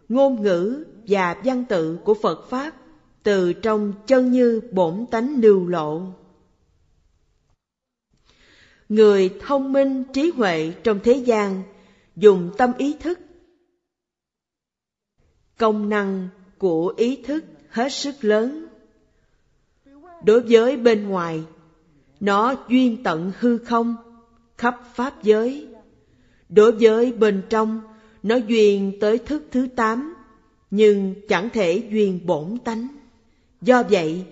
ngôn 0.10 0.42
ngữ 0.42 0.86
và 1.08 1.42
văn 1.44 1.66
tự 1.70 2.00
của 2.06 2.14
phật 2.14 2.48
pháp 2.50 2.76
từ 3.24 3.54
trong 3.54 3.94
chân 4.08 4.32
như 4.32 4.62
bổn 4.72 5.06
tánh 5.12 5.42
lưu 5.42 5.68
lộ 5.68 6.02
người 8.90 9.34
thông 9.40 9.74
minh 9.74 10.04
trí 10.14 10.32
huệ 10.36 10.72
trong 10.84 11.00
thế 11.04 11.14
gian, 11.14 11.64
dùng 12.16 12.52
tâm 12.58 12.72
ý 12.78 12.96
thức. 13.00 13.20
Công 15.58 15.90
năng 15.90 16.30
của 16.58 16.94
ý 16.98 17.16
thức 17.24 17.46
hết 17.70 17.90
sức 17.90 18.16
lớn. 18.22 18.68
Đối 20.24 20.42
với 20.42 20.78
bên 20.78 21.10
ngoài, 21.10 21.44
nó 22.20 22.56
duyên 22.70 23.04
tận 23.04 23.32
hư 23.40 23.58
không, 23.58 23.96
khắp 24.58 24.82
pháp 24.94 25.24
giới. 25.24 25.68
Đối 26.50 26.72
với 26.72 27.12
bên 27.12 27.42
trong, 27.50 27.82
nó 28.24 28.36
duyên 28.36 29.00
tới 29.00 29.18
thức 29.18 29.44
thứ 29.52 29.68
tám, 29.76 30.16
nhưng 30.72 31.16
chẳng 31.30 31.50
thể 31.50 31.84
duyên 31.92 32.20
bổn 32.26 32.58
tánh. 32.64 32.88
Do 33.62 33.84
vậy, 33.90 34.26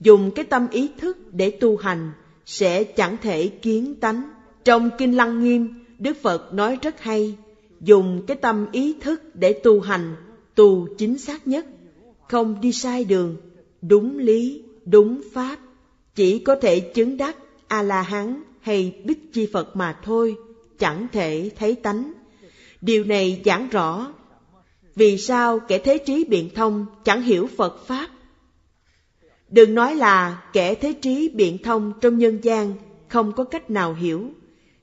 dùng 0.00 0.30
cái 0.34 0.44
tâm 0.44 0.68
ý 0.70 0.90
thức 0.98 1.18
để 1.32 1.50
tu 1.50 1.76
hành 1.76 2.12
sẽ 2.50 2.84
chẳng 2.84 3.16
thể 3.22 3.48
kiến 3.48 3.94
tánh. 4.00 4.30
Trong 4.64 4.90
kinh 4.98 5.16
lăng 5.16 5.44
nghiêm, 5.44 5.84
đức 5.98 6.16
phật 6.22 6.54
nói 6.54 6.78
rất 6.82 7.00
hay, 7.00 7.36
dùng 7.80 8.22
cái 8.26 8.36
tâm 8.36 8.66
ý 8.72 8.94
thức 9.00 9.22
để 9.34 9.52
tu 9.52 9.80
hành, 9.80 10.16
tu 10.54 10.88
chính 10.98 11.18
xác 11.18 11.46
nhất. 11.46 11.66
Không 12.28 12.60
đi 12.60 12.72
sai 12.72 13.04
đường, 13.04 13.36
đúng 13.82 14.18
lý, 14.18 14.62
đúng 14.84 15.20
pháp, 15.32 15.56
chỉ 16.14 16.38
có 16.38 16.56
thể 16.62 16.80
chứng 16.80 17.16
đắc 17.16 17.36
a 17.68 17.82
la 17.82 18.02
hán 18.02 18.42
hay 18.60 19.02
bích 19.04 19.32
chi 19.32 19.48
phật 19.52 19.76
mà 19.76 19.98
thôi, 20.04 20.36
chẳng 20.78 21.06
thể 21.12 21.50
thấy 21.58 21.74
tánh. 21.74 22.12
Điều 22.80 23.04
này 23.04 23.42
giảng 23.44 23.68
rõ 23.68 24.12
vì 24.94 25.18
sao 25.18 25.58
kẻ 25.58 25.78
thế 25.78 25.98
trí 25.98 26.24
biện 26.24 26.50
thông 26.54 26.86
chẳng 27.04 27.22
hiểu 27.22 27.48
phật 27.56 27.86
pháp 27.86 28.08
đừng 29.50 29.74
nói 29.74 29.94
là 29.94 30.42
kẻ 30.52 30.74
thế 30.74 30.92
trí 30.92 31.28
biện 31.28 31.58
thông 31.62 31.92
trong 32.00 32.18
nhân 32.18 32.38
gian, 32.42 32.74
không 33.08 33.32
có 33.32 33.44
cách 33.44 33.70
nào 33.70 33.94
hiểu. 33.94 34.30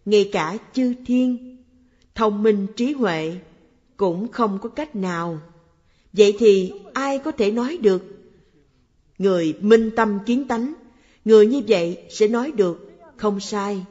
Ngay 0.06 0.30
cả 0.32 0.58
chư 0.74 0.94
thiên, 1.06 1.58
thông 2.16 2.44
minh 2.44 2.68
trí 2.76 2.92
huệ 2.92 3.36
cũng 3.98 4.28
không 4.28 4.60
có 4.62 4.70
cách 4.70 4.96
nào. 4.96 5.40
Vậy 6.14 6.36
thì 6.40 6.72
ai 6.94 7.20
có 7.20 7.32
thể 7.32 7.52
nói 7.52 7.78
được? 7.82 8.04
Người 9.18 9.54
minh 9.62 9.92
tâm 9.96 10.20
kiến 10.26 10.48
tánh, 10.48 10.74
người 11.26 11.46
như 11.48 11.62
vậy 11.68 11.98
sẽ 12.10 12.28
nói 12.28 12.52
được, 12.52 12.92
không 13.18 13.40
sai. 13.40 13.86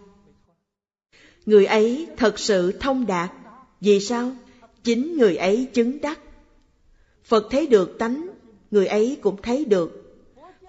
Người 1.46 1.66
ấy 1.66 2.06
thật 2.16 2.38
sự 2.38 2.72
thông 2.72 3.06
đạt. 3.06 3.30
Vì 3.80 4.00
sao? 4.00 4.32
Chính 4.84 5.18
người 5.18 5.36
ấy 5.36 5.66
chứng 5.72 6.00
đắc. 6.00 6.20
Phật 7.24 7.46
thấy 7.50 7.66
được 7.66 7.98
tánh, 7.98 8.28
người 8.70 8.86
ấy 8.86 9.18
cũng 9.22 9.42
thấy 9.42 9.64
được 9.64 10.05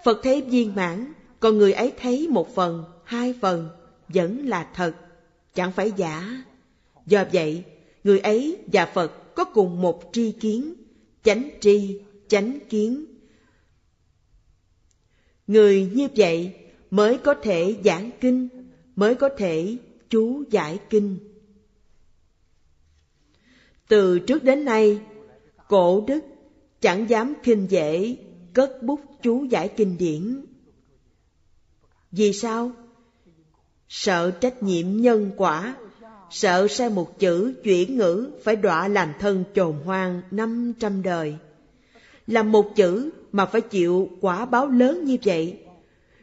phật 0.04 0.20
thấy 0.22 0.42
viên 0.42 0.74
mãn 0.74 1.12
còn 1.40 1.58
người 1.58 1.72
ấy 1.72 1.92
thấy 2.00 2.28
một 2.28 2.54
phần, 2.54 2.84
hai 3.04 3.34
phần, 3.40 3.68
vẫn 4.08 4.46
là 4.46 4.70
thật. 4.74 4.94
Chẳng 5.54 5.72
phải 5.72 5.92
giả. 5.96 6.44
Do 7.06 7.24
vậy, 7.32 7.64
người 8.04 8.18
ấy 8.18 8.56
và 8.72 8.86
phật 8.86 9.34
có 9.34 9.44
cùng 9.44 9.80
một 9.82 10.10
tri 10.12 10.32
kiến, 10.32 10.74
chánh 11.22 11.50
tri, 11.60 12.00
chánh 12.28 12.58
kiến. 12.68 13.04
Người 15.46 15.90
như 15.94 16.08
vậy 16.16 16.54
mới 16.90 17.18
có 17.18 17.34
thể 17.34 17.76
giảng 17.84 18.10
kinh, 18.20 18.48
mới 18.96 19.14
có 19.14 19.28
thể 19.38 19.76
chú 20.08 20.44
giải 20.50 20.78
kinh. 20.90 21.18
Từ 23.88 24.18
trước 24.18 24.44
đến 24.44 24.64
nay, 24.64 25.00
cổ 25.68 26.04
đức 26.06 26.20
chẳng 26.80 27.10
dám 27.10 27.34
khinh 27.42 27.66
dễ 27.70 28.16
cất 28.58 28.82
bút 28.82 29.00
chú 29.22 29.44
giải 29.44 29.68
kinh 29.68 29.98
điển. 29.98 30.44
Vì 32.12 32.32
sao? 32.32 32.72
Sợ 33.88 34.30
trách 34.30 34.62
nhiệm 34.62 34.96
nhân 34.96 35.30
quả, 35.36 35.76
sợ 36.30 36.68
sai 36.68 36.90
một 36.90 37.18
chữ 37.18 37.54
chuyển 37.64 37.96
ngữ 37.96 38.30
phải 38.44 38.56
đọa 38.56 38.88
làm 38.88 39.12
thân 39.20 39.44
chồn 39.54 39.76
hoang 39.84 40.22
năm 40.30 40.72
trăm 40.80 41.02
đời. 41.02 41.36
Làm 42.26 42.52
một 42.52 42.76
chữ 42.76 43.10
mà 43.32 43.46
phải 43.46 43.60
chịu 43.60 44.08
quả 44.20 44.44
báo 44.44 44.66
lớn 44.66 45.04
như 45.04 45.16
vậy, 45.24 45.58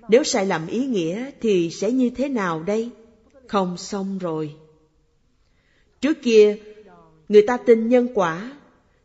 nếu 0.10 0.24
sai 0.24 0.46
lầm 0.46 0.68
ý 0.68 0.86
nghĩa 0.88 1.32
thì 1.42 1.70
sẽ 1.70 1.92
như 1.92 2.10
thế 2.10 2.30
nào 2.30 2.64
đây? 2.64 2.90
Không 3.48 3.78
xong 3.78 4.18
rồi. 4.18 4.56
Trước 6.02 6.18
kia, 6.22 6.58
người 7.30 7.44
ta 7.48 7.58
tin 7.58 7.90
nhân 7.90 8.08
quả, 8.14 8.52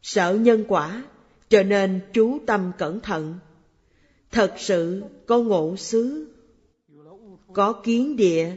sợ 0.02 0.34
nhân 0.34 0.64
quả 0.68 1.02
cho 1.50 1.62
nên 1.62 2.00
chú 2.12 2.38
tâm 2.46 2.72
cẩn 2.78 3.00
thận. 3.00 3.38
Thật 4.30 4.54
sự, 4.58 5.02
có 5.26 5.38
ngộ 5.38 5.76
xứ, 5.76 6.26
có 7.52 7.72
kiến 7.72 8.16
địa, 8.16 8.52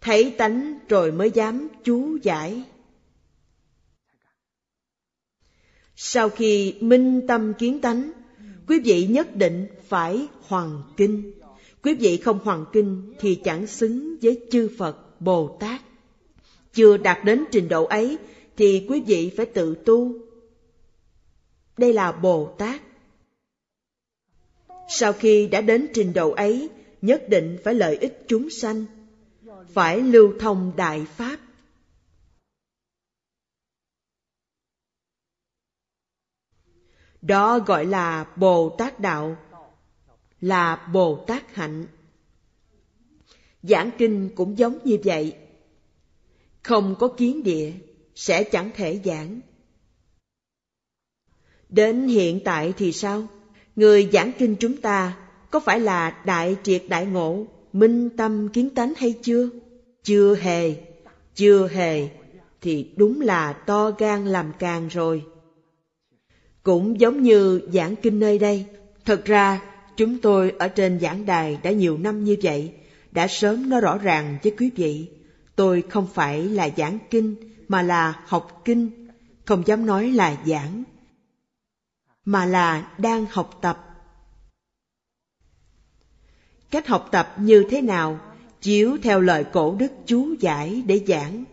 thấy 0.00 0.34
tánh 0.38 0.78
rồi 0.88 1.12
mới 1.12 1.30
dám 1.30 1.68
chú 1.84 2.16
giải. 2.22 2.62
Sau 5.96 6.28
khi 6.28 6.74
minh 6.80 7.26
tâm 7.26 7.52
kiến 7.58 7.80
tánh, 7.80 8.12
quý 8.68 8.80
vị 8.84 9.06
nhất 9.06 9.36
định 9.36 9.66
phải 9.88 10.26
hoàn 10.40 10.82
kinh. 10.96 11.32
Quý 11.82 11.94
vị 11.94 12.16
không 12.16 12.38
hoàn 12.44 12.64
kinh 12.72 13.14
thì 13.20 13.34
chẳng 13.34 13.66
xứng 13.66 14.16
với 14.22 14.40
chư 14.50 14.68
phật 14.78 15.20
bồ 15.20 15.56
tát. 15.60 15.80
Chưa 16.72 16.96
đạt 16.96 17.24
đến 17.24 17.44
trình 17.50 17.68
độ 17.68 17.84
ấy 17.84 18.18
thì 18.56 18.86
quý 18.88 19.02
vị 19.06 19.32
phải 19.36 19.46
tự 19.46 19.74
tu 19.74 20.27
đây 21.78 21.92
là 21.92 22.12
bồ 22.12 22.54
tát. 22.58 22.82
Sau 24.88 25.12
khi 25.12 25.46
đã 25.46 25.60
đến 25.60 25.88
trình 25.94 26.12
độ 26.12 26.30
ấy, 26.30 26.70
nhất 27.02 27.22
định 27.28 27.58
phải 27.64 27.74
lợi 27.74 27.96
ích 27.96 28.24
chúng 28.28 28.50
sanh, 28.50 28.84
phải 29.68 30.00
lưu 30.00 30.32
thông 30.40 30.72
đại 30.76 31.04
pháp. 31.04 31.40
Đó 37.22 37.58
gọi 37.58 37.86
là 37.86 38.32
bồ 38.36 38.74
tát 38.78 39.00
đạo, 39.00 39.36
là 40.40 40.88
bồ 40.92 41.24
tát 41.26 41.54
hạnh. 41.54 41.86
Giảng 43.62 43.90
kinh 43.98 44.30
cũng 44.34 44.58
giống 44.58 44.78
như 44.84 44.98
vậy. 45.04 45.36
Không 46.62 46.94
có 46.98 47.08
kiến 47.08 47.42
địa, 47.42 47.72
sẽ 48.14 48.44
chẳng 48.44 48.70
thể 48.74 49.00
giảng 49.04 49.40
đến 51.68 52.08
hiện 52.08 52.40
tại 52.44 52.72
thì 52.78 52.92
sao? 52.92 53.26
Người 53.76 54.08
giảng 54.12 54.32
kinh 54.38 54.56
chúng 54.60 54.76
ta 54.76 55.16
có 55.50 55.60
phải 55.60 55.80
là 55.80 56.22
đại 56.24 56.56
triệt 56.62 56.82
đại 56.88 57.06
ngộ, 57.06 57.46
minh 57.72 58.10
tâm 58.16 58.48
kiến 58.48 58.70
tánh 58.70 58.92
hay 58.96 59.14
chưa? 59.22 59.48
Chưa 60.04 60.34
hề 60.34 60.74
chưa 61.38 61.68
hề. 61.68 62.08
Thì 62.60 62.90
đúng 62.96 63.20
là 63.20 63.52
to 63.52 63.90
gan 63.90 64.26
làm 64.26 64.52
càng 64.58 64.88
rồi. 64.88 65.22
Cũng 66.62 67.00
giống 67.00 67.22
như 67.22 67.60
giảng 67.72 67.96
kinh 67.96 68.18
nơi 68.18 68.38
đây. 68.38 68.64
Thật 69.04 69.24
ra, 69.24 69.60
chúng 69.96 70.18
tôi 70.18 70.52
ở 70.58 70.68
trên 70.68 71.00
giảng 71.00 71.26
đài 71.26 71.58
đã 71.62 71.70
nhiều 71.70 71.98
năm 71.98 72.24
như 72.24 72.36
vậy, 72.42 72.72
đã 73.12 73.26
sớm 73.28 73.68
nói 73.68 73.80
rõ 73.80 73.98
ràng 73.98 74.38
với 74.42 74.54
quý 74.58 74.70
vị. 74.76 75.08
Tôi 75.56 75.82
không 75.90 76.06
phải 76.14 76.44
là 76.44 76.70
giảng 76.76 76.98
kinh, 77.10 77.34
mà 77.68 77.82
là 77.82 78.22
học 78.26 78.62
kinh. 78.64 79.08
Không 79.44 79.62
dám 79.66 79.86
nói 79.86 80.10
là 80.10 80.36
giảng 80.46 80.84
mà 82.28 82.46
là 82.46 82.88
đang 82.98 83.26
học 83.30 83.58
tập. 83.60 83.84
Cách 86.70 86.86
học 86.88 87.08
tập 87.12 87.34
như 87.38 87.64
thế 87.70 87.82
nào, 87.82 88.20
chiếu 88.60 88.98
theo 89.02 89.20
lời 89.20 89.44
cổ 89.52 89.74
đức 89.78 89.92
chú 90.06 90.34
giải 90.40 90.82
để 90.86 91.04
giảng. 91.08 91.44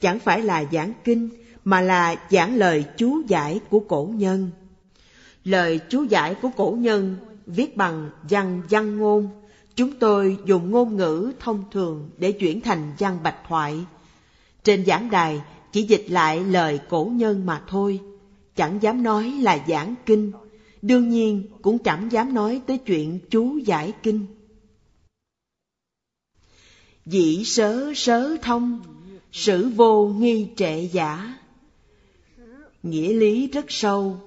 Chẳng 0.00 0.18
phải 0.18 0.42
là 0.42 0.64
giảng 0.72 0.92
kinh, 1.04 1.28
mà 1.64 1.80
là 1.80 2.16
giảng 2.30 2.56
lời 2.56 2.84
chú 2.96 3.22
giải 3.28 3.60
của 3.70 3.80
cổ 3.80 4.10
nhân. 4.14 4.50
Lời 5.44 5.80
chú 5.88 6.02
giải 6.02 6.34
của 6.42 6.50
cổ 6.56 6.76
nhân 6.78 7.16
viết 7.46 7.76
bằng 7.76 8.10
văn 8.30 8.62
văn 8.70 8.98
ngôn. 8.98 9.28
Chúng 9.74 9.98
tôi 9.98 10.38
dùng 10.44 10.70
ngôn 10.70 10.96
ngữ 10.96 11.32
thông 11.40 11.64
thường 11.72 12.10
để 12.18 12.32
chuyển 12.32 12.60
thành 12.60 12.92
văn 12.98 13.18
bạch 13.22 13.38
thoại. 13.48 13.84
Trên 14.64 14.84
giảng 14.84 15.10
đài 15.10 15.42
chỉ 15.72 15.82
dịch 15.82 16.04
lại 16.08 16.40
lời 16.40 16.80
cổ 16.88 17.04
nhân 17.04 17.46
mà 17.46 17.62
thôi 17.68 18.00
chẳng 18.56 18.82
dám 18.82 19.02
nói 19.02 19.30
là 19.40 19.64
giảng 19.68 19.94
kinh. 20.06 20.32
Đương 20.82 21.08
nhiên, 21.08 21.48
cũng 21.62 21.78
chẳng 21.78 22.12
dám 22.12 22.34
nói 22.34 22.62
tới 22.66 22.78
chuyện 22.78 23.20
chú 23.30 23.56
giải 23.56 23.92
kinh. 24.02 24.26
Dĩ 27.06 27.44
sớ 27.44 27.92
sớ 27.96 28.36
thông, 28.42 28.82
sử 29.32 29.68
vô 29.68 30.08
nghi 30.08 30.48
trệ 30.56 30.80
giả. 30.80 31.38
Nghĩa 32.82 33.12
lý 33.12 33.46
rất 33.46 33.64
sâu. 33.68 34.20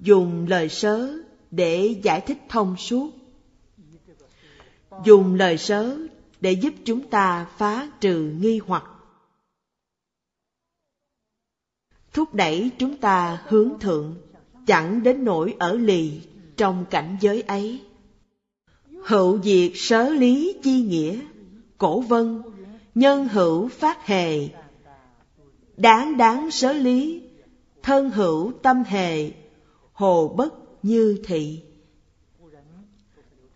Dùng 0.00 0.46
lời 0.48 0.68
sớ 0.68 1.18
để 1.50 1.96
giải 2.02 2.20
thích 2.20 2.38
thông 2.48 2.76
suốt. 2.76 3.10
Dùng 5.04 5.34
lời 5.34 5.58
sớ 5.58 5.98
để 6.40 6.52
giúp 6.52 6.74
chúng 6.84 7.10
ta 7.10 7.46
phá 7.58 7.90
trừ 8.00 8.32
nghi 8.40 8.60
hoặc 8.66 8.84
thúc 12.12 12.34
đẩy 12.34 12.70
chúng 12.78 12.96
ta 12.96 13.42
hướng 13.46 13.78
thượng, 13.80 14.14
chẳng 14.66 15.02
đến 15.02 15.24
nỗi 15.24 15.54
ở 15.58 15.72
lì 15.72 16.20
trong 16.56 16.84
cảnh 16.90 17.16
giới 17.20 17.42
ấy. 17.42 17.80
Hữu 19.04 19.42
diệt 19.42 19.72
sớ 19.74 20.10
lý 20.10 20.56
chi 20.62 20.82
nghĩa, 20.82 21.18
cổ 21.78 22.00
vân, 22.00 22.42
nhân 22.94 23.28
hữu 23.28 23.68
phát 23.68 24.06
hề. 24.06 24.48
Đáng 25.76 26.16
đáng 26.16 26.50
sớ 26.50 26.72
lý, 26.72 27.22
thân 27.82 28.10
hữu 28.10 28.52
tâm 28.62 28.82
hề, 28.84 29.30
hồ 29.92 30.34
bất 30.36 30.54
như 30.82 31.18
thị. 31.24 31.60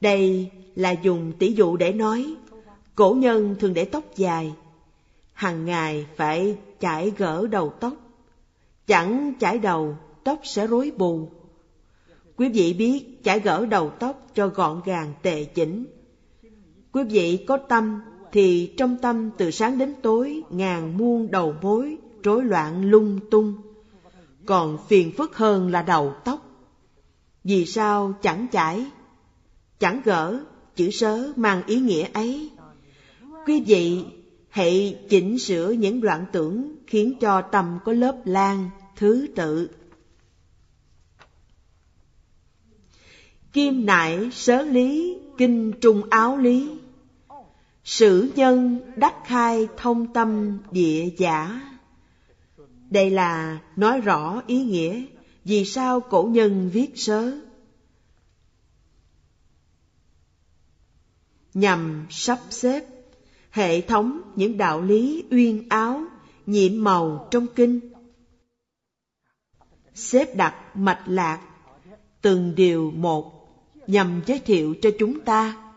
Đây 0.01 0.51
là 0.75 0.91
dùng 0.91 1.33
tỷ 1.39 1.53
dụ 1.53 1.77
để 1.77 1.93
nói, 1.93 2.35
cổ 2.95 3.15
nhân 3.15 3.57
thường 3.61 3.75
để 3.75 3.85
tóc 3.85 4.05
dài 4.17 4.53
hàng 5.33 5.65
ngày 5.65 6.07
phải 6.17 6.57
chải 6.81 7.13
gỡ 7.17 7.47
đầu 7.47 7.73
tóc 7.81 7.93
chẳng 8.87 9.33
chải 9.41 9.59
đầu, 9.59 9.97
tóc 10.25 10.41
sẽ 10.45 10.67
rối 10.67 10.93
bù. 10.97 11.29
Quý 12.37 12.49
vị 12.49 12.75
biết 12.75 13.21
chải 13.25 13.41
gỡ 13.41 13.67
đầu 13.67 13.91
tóc 13.91 14.27
cho 14.35 14.49
gọn 14.49 14.81
gàng, 14.85 15.13
tề 15.23 15.45
chỉnh. 15.45 15.87
Quý 16.93 17.03
vị 17.05 17.45
có 17.49 17.57
tâm 17.57 18.01
thì 18.33 18.75
trong 18.77 18.97
tâm 19.03 19.31
từ 19.39 19.51
sáng 19.51 19.79
đến 19.79 19.95
tối, 20.03 20.43
ngàn 20.51 20.99
muôn 20.99 21.31
đầu 21.31 21.55
mối 21.63 21.97
rối 22.23 22.45
loạn 22.45 22.91
lung 22.91 23.21
tung. 23.31 23.55
Còn 24.47 24.79
phiền 24.89 25.13
phức 25.17 25.37
hơn 25.37 25.71
là 25.71 25.83
đầu 25.83 26.15
tóc. 26.25 26.41
Vì 27.45 27.67
sao 27.67 28.15
chẳng 28.23 28.47
chải? 28.53 28.87
Chẳng 29.79 30.01
gỡ, 30.05 30.41
chữ 30.77 30.91
sớ 30.91 31.33
mang 31.37 31.63
ý 31.67 31.81
nghĩa 31.81 32.09
ấy. 32.13 32.51
Quý 33.47 33.61
vị 33.67 34.05
hãy 34.49 34.99
chỉnh 35.09 35.39
sửa 35.39 35.71
những 35.71 36.01
đoạn 36.01 36.25
tưởng 36.33 36.77
khiến 36.87 37.15
cho 37.21 37.43
tâm 37.43 37.79
có 37.85 37.93
lớp 37.93 38.17
lan 38.25 38.71
thứ 38.97 39.29
tự. 39.37 39.71
Kim 43.53 43.87
nại 43.87 44.31
sớ 44.33 44.63
lý, 44.63 45.19
kinh 45.39 45.73
trung 45.81 46.03
áo 46.11 46.37
lý. 46.37 46.79
Sử 47.85 48.31
nhân 48.37 48.81
đắc 48.97 49.15
khai 49.25 49.69
thông 49.77 50.13
tâm 50.13 50.59
địa 50.71 51.09
giả. 51.19 51.61
Đây 52.91 53.11
là 53.11 53.61
nói 53.77 54.01
rõ 54.01 54.43
ý 54.47 54.65
nghĩa 54.65 55.05
vì 55.45 55.65
sao 55.65 56.01
cổ 56.01 56.23
nhân 56.23 56.71
viết 56.73 56.93
sớ. 56.95 57.39
Nhằm 61.55 62.07
sắp 62.11 62.39
xếp 62.51 62.85
hệ 63.51 63.81
thống 63.81 64.21
những 64.37 64.57
đạo 64.57 64.83
lý 64.83 65.25
uyên 65.31 65.69
áo, 65.69 66.03
nhiệm 66.47 66.85
màu 66.85 67.29
trong 67.31 67.47
kinh 67.55 67.81
xếp 69.97 70.37
đặt 70.37 70.77
mạch 70.77 71.03
lạc, 71.07 71.41
từng 72.23 72.55
điều 72.55 72.91
một, 72.91 73.49
nhằm 73.87 74.23
giới 74.27 74.39
thiệu 74.39 74.75
cho 74.83 74.91
chúng 74.99 75.21
ta, 75.21 75.73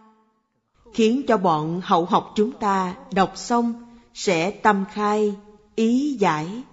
khiến 0.93 1.21
cho 1.27 1.38
bọn 1.38 1.82
hậu 1.84 2.05
học 2.05 2.34
chúng 2.36 2.51
ta 2.51 2.95
đọc 3.13 3.34
xong 3.36 3.97
sẽ 4.13 4.51
tâm 4.51 4.86
khai, 4.93 5.36
ý 5.75 6.17
giải. 6.19 6.63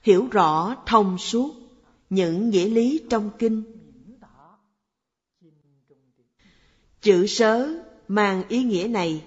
Hiểu 0.00 0.28
rõ 0.30 0.76
thông 0.86 1.18
suốt 1.18 1.54
những 2.10 2.50
nghĩa 2.50 2.68
lý 2.68 3.00
trong 3.10 3.30
kinh. 3.38 3.62
Chữ 7.00 7.26
sớ 7.26 7.82
mang 8.08 8.48
ý 8.48 8.62
nghĩa 8.62 8.88
này, 8.88 9.24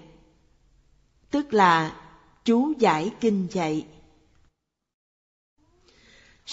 tức 1.32 1.54
là 1.54 2.02
chú 2.46 2.74
giải 2.80 3.12
kinh 3.20 3.48
dạy 3.52 3.88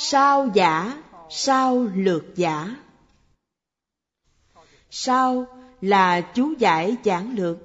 sao 0.01 0.51
giả, 0.55 1.03
sao 1.31 1.89
lược 1.95 2.25
giả? 2.37 2.77
Sao 4.91 5.47
là 5.81 6.21
chú 6.21 6.55
giải 6.59 6.97
giảng 7.05 7.35
lược? 7.37 7.59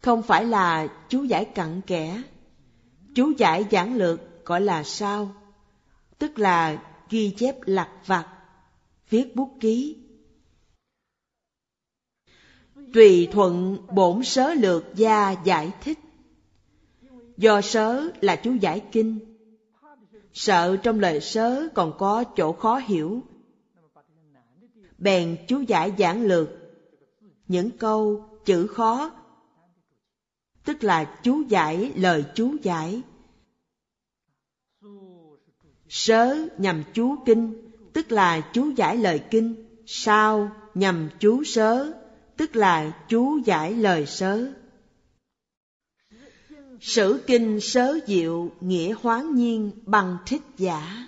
Không 0.00 0.22
phải 0.22 0.44
là 0.44 0.88
chú 1.08 1.24
giải 1.24 1.44
cặn 1.44 1.80
kẽ. 1.80 2.22
Chú 3.14 3.32
giải 3.38 3.64
giảng 3.70 3.94
lược 3.94 4.20
gọi 4.44 4.60
là 4.60 4.82
sao, 4.82 5.34
tức 6.18 6.38
là 6.38 6.82
ghi 7.10 7.34
chép 7.36 7.56
lặt 7.66 7.90
vặt, 8.06 8.26
viết 9.10 9.36
bút 9.36 9.56
ký. 9.60 9.96
Tùy 12.94 13.28
thuận 13.32 13.78
bổn 13.94 14.24
sớ 14.24 14.54
lược 14.54 14.84
gia 14.94 15.30
giải 15.30 15.72
thích. 15.80 15.98
Do 17.36 17.60
sớ 17.60 18.08
là 18.20 18.36
chú 18.36 18.54
giải 18.54 18.82
kinh 18.92 19.37
sợ 20.38 20.76
trong 20.76 21.00
lời 21.00 21.20
sớ 21.20 21.68
còn 21.74 21.92
có 21.98 22.24
chỗ 22.36 22.52
khó 22.52 22.76
hiểu. 22.76 23.22
Bèn 24.98 25.36
chú 25.48 25.60
giải 25.60 25.92
giảng 25.98 26.22
lược. 26.22 26.48
Những 27.48 27.70
câu 27.70 28.24
chữ 28.44 28.66
khó, 28.66 29.10
tức 30.64 30.84
là 30.84 31.18
chú 31.22 31.42
giải 31.48 31.92
lời 31.96 32.24
chú 32.34 32.56
giải. 32.62 33.02
Sớ 35.88 36.36
nhằm 36.58 36.82
chú 36.94 37.16
kinh, 37.26 37.70
tức 37.92 38.12
là 38.12 38.40
chú 38.52 38.70
giải 38.70 38.96
lời 38.96 39.22
kinh. 39.30 39.54
Sao 39.86 40.50
nhằm 40.74 41.08
chú 41.20 41.44
sớ, 41.44 41.92
tức 42.36 42.56
là 42.56 43.04
chú 43.08 43.38
giải 43.38 43.74
lời 43.74 44.06
sớ 44.06 44.52
sử 46.80 47.20
kinh 47.26 47.60
sớ 47.60 47.98
diệu 48.06 48.50
nghĩa 48.60 48.94
hoán 49.02 49.34
nhiên 49.34 49.70
bằng 49.86 50.16
thích 50.26 50.42
giả, 50.58 51.06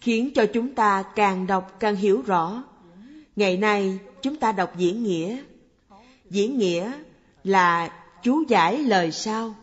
khiến 0.00 0.30
cho 0.34 0.46
chúng 0.46 0.74
ta 0.74 1.02
càng 1.02 1.46
đọc 1.46 1.76
càng 1.80 1.96
hiểu 1.96 2.22
rõ. 2.26 2.64
Ngày 3.36 3.56
nay, 3.56 3.98
chúng 4.22 4.36
ta 4.36 4.52
đọc 4.52 4.72
diễn 4.76 5.02
nghĩa. 5.02 5.38
Diễn 6.30 6.58
nghĩa 6.58 6.92
là 7.44 7.90
chú 8.22 8.44
giải 8.48 8.78
lời 8.78 9.12
sao 9.12 9.54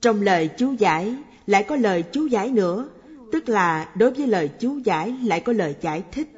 trong 0.00 0.22
lời 0.22 0.48
chú 0.58 0.72
giải 0.72 1.14
lại 1.46 1.64
có 1.68 1.76
lời 1.76 2.04
chú 2.12 2.26
giải 2.26 2.50
nữa, 2.50 2.88
tức 3.32 3.48
là 3.48 3.92
đối 3.94 4.10
với 4.10 4.26
lời 4.26 4.50
chú 4.60 4.78
giải 4.78 5.14
lại 5.24 5.40
có 5.40 5.52
lời 5.52 5.74
giải 5.80 6.02
thích. 6.12 6.28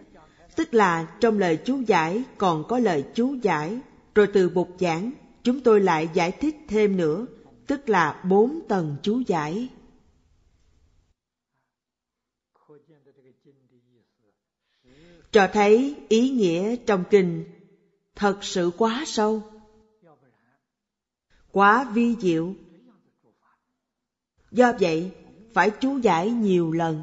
Tức 0.57 0.75
là 0.75 1.07
trong 1.21 1.39
lời 1.39 1.59
chú 1.65 1.81
giải 1.87 2.23
còn 2.39 2.65
có 2.69 2.79
lời 2.79 3.05
chú 3.15 3.35
giải. 3.43 3.79
Rồi 4.15 4.27
từ 4.33 4.49
bục 4.49 4.69
giảng, 4.81 5.11
chúng 5.43 5.61
tôi 5.61 5.81
lại 5.81 6.09
giải 6.15 6.31
thích 6.31 6.57
thêm 6.69 6.97
nữa 6.97 7.27
tức 7.71 7.89
là 7.89 8.23
bốn 8.25 8.61
tầng 8.69 8.97
chú 9.03 9.23
giải. 9.27 9.69
Cho 15.31 15.49
thấy 15.53 15.97
ý 16.09 16.31
nghĩa 16.31 16.77
trong 16.77 17.05
kinh, 17.11 17.45
thật 18.15 18.39
sự 18.43 18.71
quá 18.79 19.05
sâu, 19.07 19.43
quá 21.53 21.91
vi 21.95 22.17
diệu. 22.21 22.55
Do 24.51 24.73
vậy, 24.81 25.13
phải 25.53 25.71
chú 25.81 25.99
giải 25.99 26.31
nhiều 26.31 26.73
lần. 26.73 27.03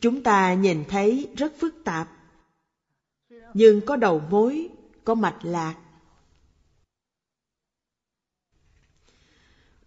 Chúng 0.00 0.22
ta 0.22 0.54
nhìn 0.54 0.84
thấy 0.88 1.28
rất 1.36 1.52
phức 1.58 1.74
tạp, 1.84 2.08
nhưng 3.54 3.80
có 3.86 3.96
đầu 3.96 4.18
mối, 4.18 4.68
có 5.04 5.14
mạch 5.14 5.38
lạc. 5.42 5.85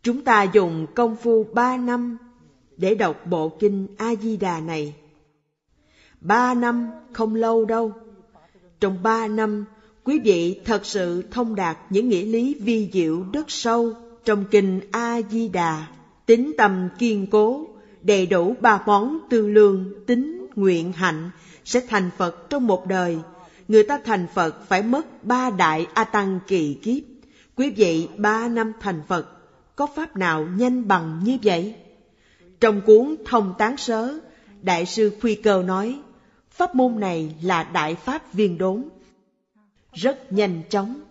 Chúng 0.03 0.21
ta 0.21 0.43
dùng 0.43 0.87
công 0.95 1.15
phu 1.15 1.43
ba 1.53 1.77
năm 1.77 2.17
để 2.77 2.95
đọc 2.95 3.25
bộ 3.25 3.49
kinh 3.49 3.87
a 3.97 4.15
di 4.15 4.37
đà 4.37 4.59
này. 4.59 4.95
Ba 6.21 6.53
năm 6.53 6.87
không 7.13 7.35
lâu 7.35 7.65
đâu. 7.65 7.93
Trong 8.79 9.03
ba 9.03 9.27
năm, 9.27 9.65
quý 10.03 10.19
vị 10.23 10.61
thật 10.65 10.85
sự 10.85 11.23
thông 11.31 11.55
đạt 11.55 11.77
những 11.89 12.09
nghĩa 12.09 12.23
lý 12.23 12.53
vi 12.53 12.89
diệu 12.93 13.25
rất 13.33 13.51
sâu 13.51 13.93
trong 14.25 14.45
kinh 14.51 14.79
a 14.91 15.21
di 15.31 15.47
đà 15.49 15.87
tính 16.25 16.51
tâm 16.57 16.89
kiên 16.99 17.27
cố, 17.27 17.67
đầy 18.01 18.25
đủ 18.25 18.55
ba 18.61 18.83
món 18.85 19.19
tương 19.29 19.53
lương 19.53 20.05
tính 20.07 20.47
nguyện 20.55 20.91
hạnh 20.91 21.29
sẽ 21.65 21.81
thành 21.87 22.09
phật 22.17 22.49
trong 22.49 22.67
một 22.67 22.87
đời. 22.87 23.17
Người 23.67 23.83
ta 23.83 23.99
thành 24.05 24.27
phật 24.33 24.67
phải 24.67 24.83
mất 24.83 25.23
ba 25.23 25.49
đại 25.49 25.87
a 25.93 26.03
tăng 26.03 26.39
kỳ 26.47 26.73
kiếp. 26.73 27.03
Quý 27.55 27.69
vị 27.69 28.07
ba 28.17 28.47
năm 28.47 28.71
thành 28.79 29.01
phật 29.07 29.38
có 29.79 29.87
pháp 29.87 30.17
nào 30.17 30.45
nhanh 30.45 30.87
bằng 30.87 31.21
như 31.23 31.37
vậy 31.43 31.75
trong 32.59 32.81
cuốn 32.85 33.15
thông 33.25 33.53
tán 33.57 33.77
sớ 33.77 34.19
đại 34.61 34.85
sư 34.85 35.11
khuy 35.21 35.35
cơ 35.35 35.63
nói 35.63 35.99
pháp 36.49 36.75
môn 36.75 36.99
này 36.99 37.35
là 37.41 37.63
đại 37.63 37.95
pháp 37.95 38.33
viên 38.33 38.57
đốn 38.57 38.89
rất 39.93 40.31
nhanh 40.31 40.61
chóng 40.69 41.01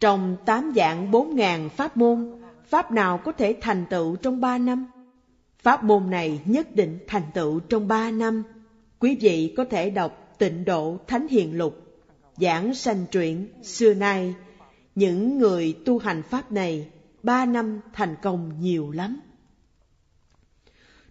trong 0.00 0.36
tám 0.44 0.72
dạng 0.76 1.10
bốn 1.10 1.36
ngàn 1.36 1.68
pháp 1.68 1.96
môn 1.96 2.42
Pháp 2.72 2.92
nào 2.92 3.18
có 3.18 3.32
thể 3.32 3.56
thành 3.60 3.84
tựu 3.90 4.16
trong 4.16 4.40
ba 4.40 4.58
năm? 4.58 4.86
Pháp 5.58 5.84
môn 5.84 6.10
này 6.10 6.40
nhất 6.44 6.76
định 6.76 6.98
thành 7.06 7.22
tựu 7.34 7.60
trong 7.60 7.88
ba 7.88 8.10
năm. 8.10 8.42
Quý 8.98 9.16
vị 9.20 9.54
có 9.56 9.64
thể 9.64 9.90
đọc 9.90 10.34
tịnh 10.38 10.64
độ 10.64 10.98
Thánh 11.06 11.28
Hiền 11.28 11.58
Lục, 11.58 12.02
giảng 12.36 12.74
sanh 12.74 13.06
truyện 13.10 13.48
xưa 13.62 13.94
nay. 13.94 14.34
Những 14.94 15.38
người 15.38 15.76
tu 15.84 15.98
hành 15.98 16.22
Pháp 16.22 16.52
này 16.52 16.90
ba 17.22 17.46
năm 17.46 17.80
thành 17.92 18.14
công 18.22 18.60
nhiều 18.60 18.90
lắm. 18.90 19.20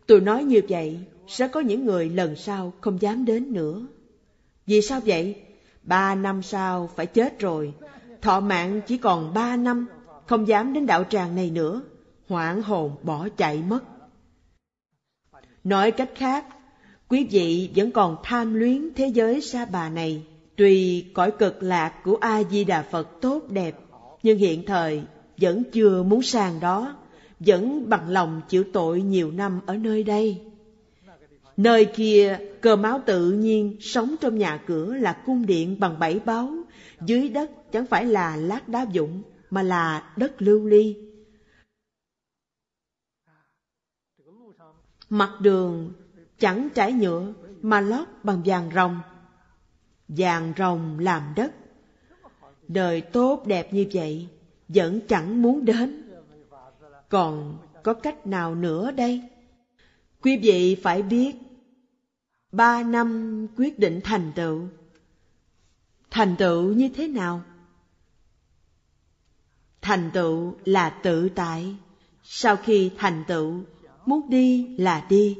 Tôi 0.07 0.21
nói 0.21 0.43
như 0.43 0.61
vậy, 0.69 0.99
sẽ 1.27 1.47
có 1.47 1.59
những 1.59 1.85
người 1.85 2.09
lần 2.09 2.35
sau 2.35 2.73
không 2.81 3.01
dám 3.01 3.25
đến 3.25 3.53
nữa. 3.53 3.87
Vì 4.65 4.81
sao 4.81 4.99
vậy? 5.05 5.41
Ba 5.83 6.15
năm 6.15 6.41
sau 6.41 6.89
phải 6.95 7.05
chết 7.05 7.39
rồi, 7.39 7.73
thọ 8.21 8.39
mạng 8.39 8.81
chỉ 8.87 8.97
còn 8.97 9.33
ba 9.33 9.57
năm, 9.57 9.87
không 10.25 10.47
dám 10.47 10.73
đến 10.73 10.85
đạo 10.85 11.03
tràng 11.03 11.35
này 11.35 11.49
nữa, 11.49 11.81
hoảng 12.27 12.61
hồn 12.61 12.95
bỏ 13.03 13.27
chạy 13.37 13.61
mất. 13.61 13.79
Nói 15.63 15.91
cách 15.91 16.11
khác, 16.15 16.45
quý 17.07 17.27
vị 17.31 17.71
vẫn 17.75 17.91
còn 17.91 18.17
tham 18.23 18.53
luyến 18.53 18.93
thế 18.95 19.07
giới 19.07 19.41
sa 19.41 19.65
bà 19.65 19.89
này. 19.89 20.23
Tuy 20.55 21.05
cõi 21.13 21.31
cực 21.31 21.63
lạc 21.63 21.93
của 22.03 22.17
A-di-đà 22.21 22.81
Phật 22.81 23.21
tốt 23.21 23.43
đẹp, 23.49 23.75
nhưng 24.23 24.37
hiện 24.37 24.65
thời 24.65 25.03
vẫn 25.41 25.63
chưa 25.71 26.03
muốn 26.03 26.21
sang 26.21 26.59
đó, 26.59 26.97
vẫn 27.39 27.89
bằng 27.89 28.09
lòng 28.09 28.41
chịu 28.49 28.63
tội 28.73 29.01
nhiều 29.01 29.31
năm 29.31 29.61
ở 29.65 29.75
nơi 29.75 30.03
đây. 30.03 30.41
Nơi 31.57 31.85
kia, 31.85 32.39
cờ 32.61 32.75
máu 32.75 33.01
tự 33.05 33.31
nhiên 33.31 33.77
sống 33.79 34.15
trong 34.21 34.37
nhà 34.37 34.63
cửa 34.67 34.93
là 34.93 35.21
cung 35.25 35.45
điện 35.45 35.79
bằng 35.79 35.99
bảy 35.99 36.19
báu, 36.19 36.53
dưới 37.05 37.29
đất 37.29 37.71
chẳng 37.71 37.85
phải 37.85 38.05
là 38.05 38.35
lát 38.35 38.67
đá 38.67 38.85
dụng, 38.91 39.21
mà 39.49 39.63
là 39.63 40.13
đất 40.17 40.41
lưu 40.41 40.67
ly. 40.67 40.97
Mặt 45.09 45.31
đường 45.41 45.93
chẳng 46.39 46.69
trải 46.73 46.93
nhựa 46.93 47.33
mà 47.61 47.81
lót 47.81 48.07
bằng 48.23 48.41
vàng 48.45 48.69
rồng. 48.75 48.99
Vàng 50.07 50.53
rồng 50.57 50.99
làm 50.99 51.33
đất. 51.35 51.51
Đời 52.67 53.01
tốt 53.01 53.43
đẹp 53.45 53.73
như 53.73 53.85
vậy 53.93 54.27
vẫn 54.73 54.99
chẳng 55.07 55.41
muốn 55.41 55.65
đến. 55.65 56.09
Còn 57.09 57.57
có 57.83 57.93
cách 57.93 58.27
nào 58.27 58.55
nữa 58.55 58.91
đây? 58.91 59.21
Quý 60.21 60.37
vị 60.37 60.75
phải 60.83 61.01
biết, 61.01 61.35
ba 62.51 62.83
năm 62.83 63.47
quyết 63.57 63.79
định 63.79 63.99
thành 64.03 64.31
tựu. 64.35 64.61
Thành 66.09 66.35
tựu 66.35 66.73
như 66.73 66.89
thế 66.89 67.07
nào? 67.07 67.41
Thành 69.81 70.11
tựu 70.13 70.53
là 70.65 70.89
tự 70.89 71.29
tại. 71.29 71.75
Sau 72.23 72.55
khi 72.55 72.91
thành 72.97 73.23
tựu, 73.27 73.53
muốn 74.05 74.29
đi 74.29 74.77
là 74.77 75.05
đi, 75.09 75.37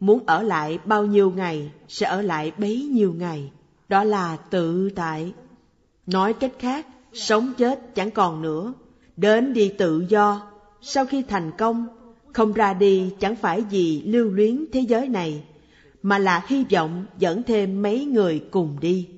muốn 0.00 0.26
ở 0.26 0.42
lại 0.42 0.78
bao 0.84 1.06
nhiêu 1.06 1.30
ngày 1.30 1.70
sẽ 1.88 2.06
ở 2.06 2.22
lại 2.22 2.52
bấy 2.58 2.82
nhiêu 2.92 3.14
ngày. 3.14 3.52
Đó 3.88 4.04
là 4.04 4.36
tự 4.36 4.90
tại. 4.90 5.32
Nói 6.06 6.32
cách 6.32 6.52
khác, 6.58 6.86
sống 7.12 7.52
chết 7.58 7.94
chẳng 7.94 8.10
còn 8.10 8.42
nữa, 8.42 8.72
đến 9.16 9.52
đi 9.52 9.72
tự 9.78 10.04
do. 10.08 10.50
Sau 10.80 11.06
khi 11.06 11.22
thành 11.22 11.50
công, 11.58 11.86
không 12.32 12.52
ra 12.52 12.74
đi 12.74 13.10
chẳng 13.20 13.36
phải 13.36 13.60
vì 13.60 14.02
lưu 14.02 14.30
luyến 14.30 14.64
thế 14.72 14.80
giới 14.80 15.08
này, 15.08 15.44
mà 16.02 16.18
là 16.18 16.44
hy 16.46 16.64
vọng 16.72 17.06
dẫn 17.18 17.42
thêm 17.42 17.82
mấy 17.82 18.04
người 18.04 18.44
cùng 18.50 18.76
đi. 18.80 19.08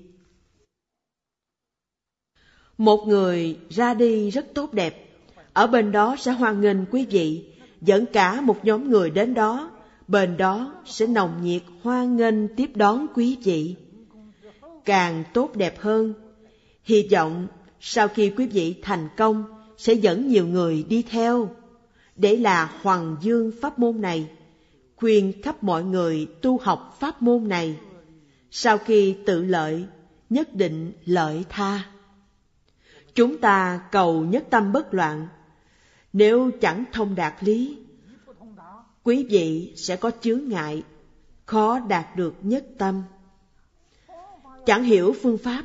Một 2.79 3.05
người 3.07 3.59
ra 3.69 3.95
đi 3.95 4.31
rất 4.31 4.47
tốt 4.55 4.73
đẹp, 4.73 5.11
ở 5.53 5.67
bên 5.67 5.93
đó 5.93 6.17
sẽ 6.19 6.33
hoan 6.33 6.61
nghênh 6.61 6.87
quý 6.91 7.07
vị, 7.11 7.45
dẫn 7.81 8.07
cả 8.07 8.41
một 8.41 8.65
nhóm 8.65 8.91
người 8.91 9.11
đến 9.11 9.35
đó, 9.35 9.71
bên 10.09 10.37
đó 10.37 10.75
sẽ 10.85 11.07
nồng 11.07 11.43
nhiệt 11.43 11.63
hoan 11.83 12.17
nghênh 12.17 12.57
tiếp 12.57 12.71
đón 12.75 13.07
quý 13.15 13.37
vị. 13.45 13.77
Càng 14.85 15.25
tốt 15.35 15.57
đẹp 15.57 15.81
hơn, 15.81 16.15
hy 16.85 17.09
vọng 17.13 17.47
sau 17.87 18.09
khi 18.09 18.31
quý 18.37 18.47
vị 18.47 18.77
thành 18.83 19.09
công 19.17 19.45
sẽ 19.77 19.95
dẫn 19.95 20.29
nhiều 20.29 20.47
người 20.47 20.83
đi 20.89 21.03
theo, 21.03 21.51
để 22.17 22.37
là 22.37 22.73
hoàng 22.83 23.17
dương 23.21 23.53
pháp 23.61 23.79
môn 23.79 24.01
này, 24.01 24.31
khuyên 24.97 25.33
khắp 25.43 25.63
mọi 25.63 25.85
người 25.85 26.27
tu 26.43 26.59
học 26.59 26.97
pháp 27.01 27.23
môn 27.23 27.49
này. 27.49 27.79
Sau 28.51 28.79
khi 28.79 29.17
tự 29.27 29.45
lợi, 29.45 29.85
nhất 30.31 30.55
định 30.55 30.93
lợi 31.05 31.45
tha. 31.49 31.85
Chúng 33.15 33.39
ta 33.39 33.81
cầu 33.93 34.25
nhất 34.25 34.45
tâm 34.51 34.73
bất 34.73 34.95
loạn. 34.95 35.29
Nếu 36.13 36.51
chẳng 36.61 36.85
thông 36.93 37.15
đạt 37.15 37.35
lý, 37.41 37.79
quý 39.03 39.27
vị 39.31 39.73
sẽ 39.77 39.97
có 39.97 40.11
chướng 40.21 40.49
ngại, 40.49 40.83
khó 41.47 41.79
đạt 41.79 42.17
được 42.17 42.35
nhất 42.43 42.67
tâm. 42.79 43.03
Chẳng 44.67 44.85
hiểu 44.85 45.15
phương 45.23 45.39
pháp, 45.39 45.65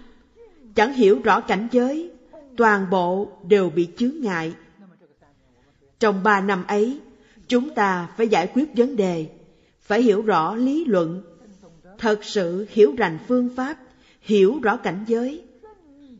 chẳng 0.80 0.94
hiểu 0.94 1.22
rõ 1.24 1.42
cảnh 1.42 1.68
giới, 1.72 2.12
toàn 2.58 2.90
bộ 2.90 3.32
đều 3.48 3.70
bị 3.70 3.88
chướng 3.98 4.22
ngại. 4.22 4.54
Trong 6.00 6.24
ba 6.24 6.42
năm 6.42 6.64
ấy, 6.68 7.00
chúng 7.48 7.70
ta 7.70 8.10
phải 8.18 8.28
giải 8.28 8.52
quyết 8.54 8.70
vấn 8.76 8.96
đề, 8.96 9.30
phải 9.82 10.02
hiểu 10.02 10.22
rõ 10.22 10.56
lý 10.56 10.86
luận, 10.86 11.24
thật 11.98 12.20
sự 12.24 12.68
hiểu 12.70 12.96
rành 12.98 13.20
phương 13.28 13.50
pháp, 13.56 13.78
hiểu 14.22 14.60
rõ 14.64 14.78
cảnh 14.78 15.04
giới, 15.08 15.44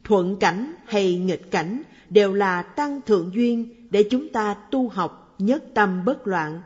thuận 0.04 0.36
cảnh 0.40 0.74
hay 0.86 1.18
nghịch 1.18 1.52
cảnh 1.52 1.82
đều 2.10 2.34
là 2.34 2.62
tăng 2.62 3.02
thượng 3.02 3.32
duyên 3.34 3.88
để 3.90 4.04
chúng 4.04 4.30
ta 4.30 4.54
tu 4.72 4.90
học 4.90 5.36
nhất 5.38 5.64
tâm 5.74 6.06
bất 6.06 6.28
loạn. 6.28 6.62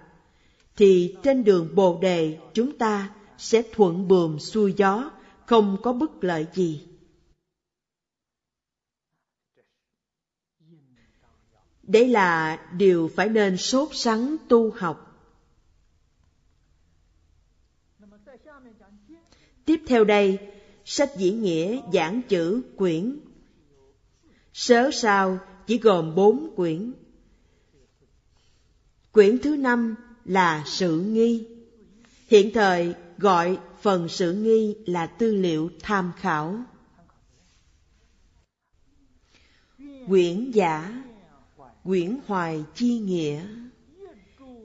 Thì 0.77 1.15
trên 1.23 1.43
đường 1.43 1.75
bồ 1.75 1.99
đề 2.01 2.37
chúng 2.53 2.77
ta 2.77 3.09
sẽ 3.37 3.61
thuận 3.73 4.07
buồm 4.07 4.37
xuôi 4.37 4.73
gió 4.77 5.11
không 5.45 5.77
có 5.83 5.93
bất 5.93 6.23
lợi 6.23 6.45
gì. 6.53 6.81
Đấy 11.83 12.07
là 12.07 12.61
điều 12.77 13.11
phải 13.15 13.29
nên 13.29 13.57
sốt 13.57 13.89
sắng 13.93 14.35
tu 14.47 14.71
học 14.71 15.09
tiếp 19.65 19.81
theo 19.87 20.03
đây 20.03 20.39
sách 20.85 21.09
diễn 21.17 21.41
nghĩa 21.41 21.81
giảng 21.93 22.21
chữ 22.29 22.61
quyển 22.77 23.19
Sớ 24.53 24.89
sao 24.93 25.39
chỉ 25.67 25.77
gồm 25.77 26.15
bốn 26.15 26.55
quyển. 26.55 26.93
Quyển 29.11 29.39
thứ 29.39 29.55
năm 29.55 29.95
là 30.25 30.63
sự 30.67 30.99
nghi. 31.01 31.47
Hiện 32.27 32.51
thời 32.53 32.93
gọi 33.17 33.57
phần 33.81 34.09
sự 34.09 34.33
nghi 34.33 34.75
là 34.85 35.07
tư 35.07 35.35
liệu 35.35 35.69
tham 35.81 36.11
khảo. 36.17 36.63
Quyển 40.07 40.51
giả, 40.51 41.02
quyển 41.83 42.19
hoài 42.27 42.63
chi 42.75 42.99
nghĩa, 42.99 43.47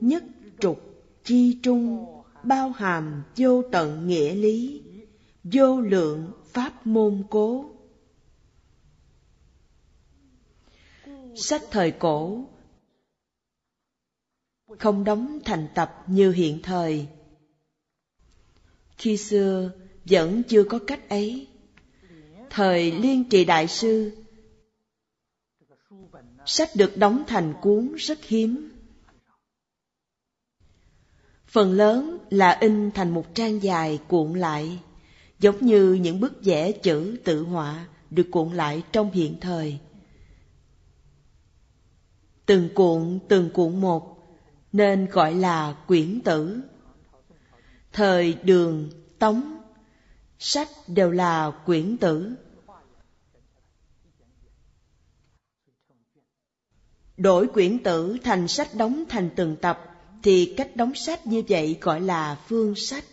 nhất 0.01 0.25
trục 0.61 0.81
chi 1.25 1.59
trung, 1.63 2.07
bao 2.45 2.71
hàm 2.71 3.23
vô 3.37 3.63
tận 3.73 4.07
nghĩa 4.07 4.35
lý, 4.35 4.83
vô 5.45 5.81
lượng 5.81 6.33
pháp 6.53 6.87
môn 6.87 7.25
cố. 7.31 7.65
sách 11.35 11.63
thời 11.71 11.91
cổ 11.91 12.45
không 14.79 15.05
đóng 15.05 15.39
thành 15.45 15.69
tập 15.75 16.05
như 16.07 16.31
hiện 16.33 16.63
thời. 16.63 17.07
Khi 18.97 19.17
xưa 19.17 19.73
vẫn 20.05 20.43
chưa 20.49 20.65
có 20.65 20.79
cách 20.87 21.09
ấy. 21.09 21.49
Thời 22.51 22.93
liên 22.93 23.29
trì 23.29 23.45
đại 23.45 23.69
sư 23.69 24.13
sách 26.49 26.77
được 26.77 26.97
đóng 26.97 27.25
thành 27.27 27.55
cuốn 27.61 27.95
rất 27.95 28.25
hiếm 28.25 28.71
phần 31.47 31.73
lớn 31.73 32.19
là 32.31 32.51
in 32.61 32.91
thành 32.91 33.11
một 33.11 33.35
trang 33.35 33.63
dài 33.63 34.01
cuộn 34.09 34.35
lại 34.35 34.79
giống 35.39 35.67
như 35.67 35.93
những 35.93 36.21
bức 36.21 36.45
vẽ 36.45 36.73
chữ 36.73 37.17
tự 37.25 37.43
họa 37.43 37.87
được 38.11 38.29
cuộn 38.31 38.53
lại 38.53 38.83
trong 38.93 39.11
hiện 39.11 39.37
thời 39.41 39.79
từng 42.49 42.69
cuộn 42.75 43.19
từng 43.29 43.51
cuộn 43.51 43.81
một, 43.81 44.29
nên 44.73 45.07
gọi 45.07 45.35
là 45.35 45.77
quyển 45.87 46.21
tử. 46.21 46.61
Thời 47.93 48.33
đường, 48.43 48.91
tống, 49.19 49.59
sách 50.39 50.69
đều 50.87 51.11
là 51.11 51.51
quyển 51.67 51.97
tử. 51.97 52.35
Đổi 57.19 57.47
quyển 57.47 57.83
tử 57.83 58.17
thành 58.25 58.49
sách 58.49 58.75
đóng 58.75 59.05
thành 59.09 59.31
từng 59.37 59.57
tập, 59.57 59.81
thì 60.23 60.55
cách 60.57 60.77
đóng 60.77 60.95
sách 60.95 61.27
như 61.27 61.43
vậy 61.49 61.79
gọi 61.81 62.01
là 62.01 62.39
phương 62.49 62.75
sách. 62.75 63.05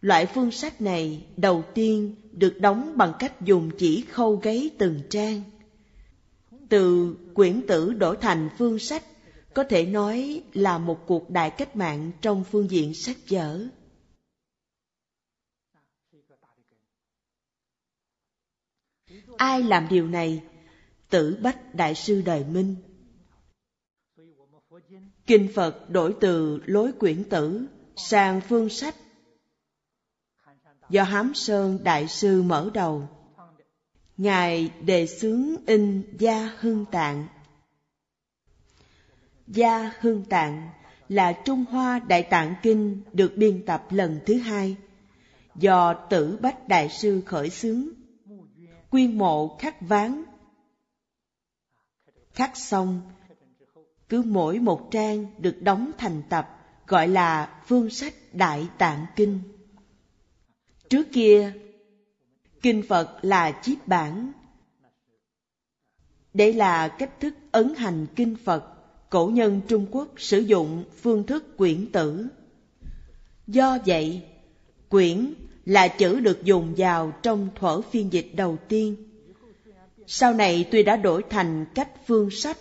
Loại 0.00 0.26
phương 0.26 0.50
sách 0.50 0.80
này 0.80 1.26
đầu 1.36 1.64
tiên 1.74 2.14
được 2.32 2.60
đóng 2.60 2.92
bằng 2.96 3.12
cách 3.18 3.40
dùng 3.40 3.70
chỉ 3.78 4.00
khâu 4.00 4.36
gáy 4.36 4.70
từng 4.78 5.00
trang 5.10 5.42
từ 6.68 7.14
quyển 7.34 7.62
tử 7.68 7.92
đổi 7.92 8.16
thành 8.16 8.48
phương 8.58 8.78
sách 8.78 9.04
có 9.54 9.64
thể 9.64 9.86
nói 9.86 10.42
là 10.52 10.78
một 10.78 11.06
cuộc 11.06 11.30
đại 11.30 11.50
cách 11.50 11.76
mạng 11.76 12.12
trong 12.20 12.44
phương 12.44 12.70
diện 12.70 12.94
sách 12.94 13.16
vở. 13.30 13.66
Ai 19.36 19.62
làm 19.62 19.86
điều 19.90 20.08
này? 20.08 20.42
Tử 21.10 21.38
Bách 21.42 21.74
Đại 21.74 21.94
sư 21.94 22.22
Đời 22.24 22.44
Minh. 22.44 22.76
Kinh 25.26 25.48
Phật 25.54 25.90
đổi 25.90 26.14
từ 26.20 26.60
lối 26.66 26.92
quyển 26.92 27.24
tử 27.24 27.66
sang 27.96 28.40
phương 28.40 28.68
sách 28.68 28.94
do 30.90 31.02
Hám 31.02 31.34
Sơn 31.34 31.78
Đại 31.84 32.08
sư 32.08 32.42
mở 32.42 32.70
đầu. 32.74 33.08
Ngài 34.16 34.70
đề 34.80 35.06
xướng 35.06 35.66
in 35.66 36.02
Gia 36.18 36.50
Hưng 36.60 36.84
Tạng. 36.84 37.26
Gia 39.46 39.92
Hưng 40.00 40.24
Tạng 40.24 40.68
là 41.08 41.32
Trung 41.44 41.64
Hoa 41.64 41.98
Đại 41.98 42.22
Tạng 42.22 42.54
Kinh 42.62 43.02
được 43.12 43.32
biên 43.36 43.66
tập 43.66 43.86
lần 43.90 44.20
thứ 44.26 44.34
hai 44.38 44.76
do 45.54 45.94
Tử 45.94 46.38
Bách 46.42 46.68
Đại 46.68 46.88
sư 46.88 47.22
khởi 47.26 47.50
xướng. 47.50 47.88
Quy 48.90 49.08
mộ 49.08 49.56
khắc 49.58 49.80
ván, 49.80 50.22
khắc 52.32 52.56
xong 52.56 53.00
cứ 54.08 54.22
mỗi 54.26 54.58
một 54.58 54.88
trang 54.90 55.26
được 55.38 55.62
đóng 55.62 55.90
thành 55.98 56.22
tập, 56.28 56.48
gọi 56.86 57.08
là 57.08 57.62
phương 57.66 57.90
sách 57.90 58.14
đại 58.32 58.66
tạng 58.78 59.06
kinh. 59.16 59.40
Trước 60.90 61.06
kia, 61.12 61.52
kinh 62.62 62.82
phật 62.88 63.18
là 63.22 63.60
chiết 63.62 63.88
bản 63.88 64.32
đây 66.36 66.52
là 66.52 66.88
cách 66.88 67.20
thức 67.20 67.34
ấn 67.52 67.74
hành 67.74 68.06
kinh 68.16 68.36
phật, 68.44 68.64
cổ 69.10 69.26
nhân 69.26 69.60
trung 69.68 69.86
quốc 69.90 70.08
sử 70.16 70.38
dụng 70.38 70.84
phương 71.02 71.26
thức 71.26 71.56
quyển 71.56 71.86
tử. 71.92 72.26
Do 73.46 73.78
vậy, 73.86 74.22
quyển 74.88 75.34
là 75.64 75.88
chữ 75.88 76.20
được 76.20 76.44
dùng 76.44 76.74
vào 76.76 77.12
trong 77.22 77.48
thuở 77.54 77.80
phiên 77.80 78.12
dịch 78.12 78.30
đầu 78.34 78.56
tiên. 78.68 78.96
Sau 80.06 80.34
này 80.34 80.68
tuy 80.70 80.82
đã 80.82 80.96
đổi 80.96 81.22
thành 81.30 81.66
cách 81.74 81.90
phương 82.06 82.30
sách 82.30 82.58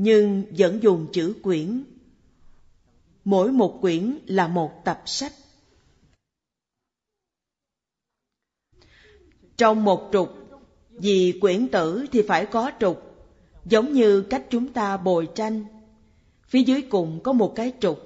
nhưng 0.00 0.44
vẫn 0.58 0.82
dùng 0.82 1.06
chữ 1.12 1.34
quyển. 1.42 1.84
Mỗi 3.24 3.52
một 3.52 3.78
quyển 3.80 4.18
là 4.26 4.48
một 4.48 4.84
tập 4.84 5.02
sách. 5.06 5.32
Trong 9.56 9.84
một 9.84 10.08
trục, 10.12 10.28
vì 10.90 11.38
quyển 11.40 11.68
tử 11.68 12.06
thì 12.12 12.22
phải 12.22 12.46
có 12.46 12.70
trục, 12.80 13.02
giống 13.64 13.92
như 13.92 14.22
cách 14.22 14.46
chúng 14.50 14.72
ta 14.72 14.96
bồi 14.96 15.28
tranh. 15.34 15.64
Phía 16.48 16.62
dưới 16.62 16.82
cùng 16.82 17.20
có 17.22 17.32
một 17.32 17.52
cái 17.56 17.72
trục, 17.80 17.98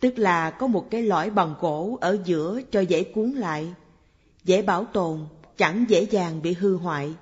tức 0.00 0.18
là 0.18 0.50
có 0.50 0.66
một 0.66 0.86
cái 0.90 1.02
lõi 1.02 1.30
bằng 1.30 1.54
gỗ 1.60 1.98
ở 2.00 2.18
giữa 2.24 2.60
cho 2.70 2.80
dễ 2.80 3.04
cuốn 3.04 3.30
lại, 3.30 3.74
dễ 4.44 4.62
bảo 4.62 4.84
tồn, 4.84 5.26
chẳng 5.56 5.84
dễ 5.88 6.06
dàng 6.10 6.42
bị 6.42 6.52
hư 6.52 6.76
hoại. 6.76 7.14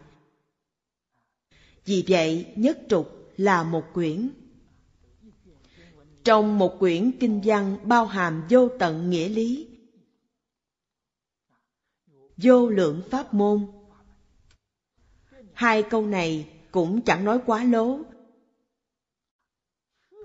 Vì 1.84 2.04
vậy, 2.08 2.46
nhất 2.56 2.78
trục 2.88 3.21
là 3.36 3.62
một 3.62 3.84
quyển. 3.94 4.30
Trong 6.24 6.58
một 6.58 6.76
quyển 6.78 7.12
kinh 7.20 7.40
văn 7.44 7.76
bao 7.82 8.06
hàm 8.06 8.46
vô 8.50 8.68
tận 8.78 9.10
nghĩa 9.10 9.28
lý, 9.28 9.68
vô 12.36 12.68
lượng 12.68 13.02
pháp 13.10 13.34
môn. 13.34 13.66
Hai 15.52 15.82
câu 15.82 16.06
này 16.06 16.48
cũng 16.70 17.02
chẳng 17.02 17.24
nói 17.24 17.40
quá 17.46 17.64
lố, 17.64 17.98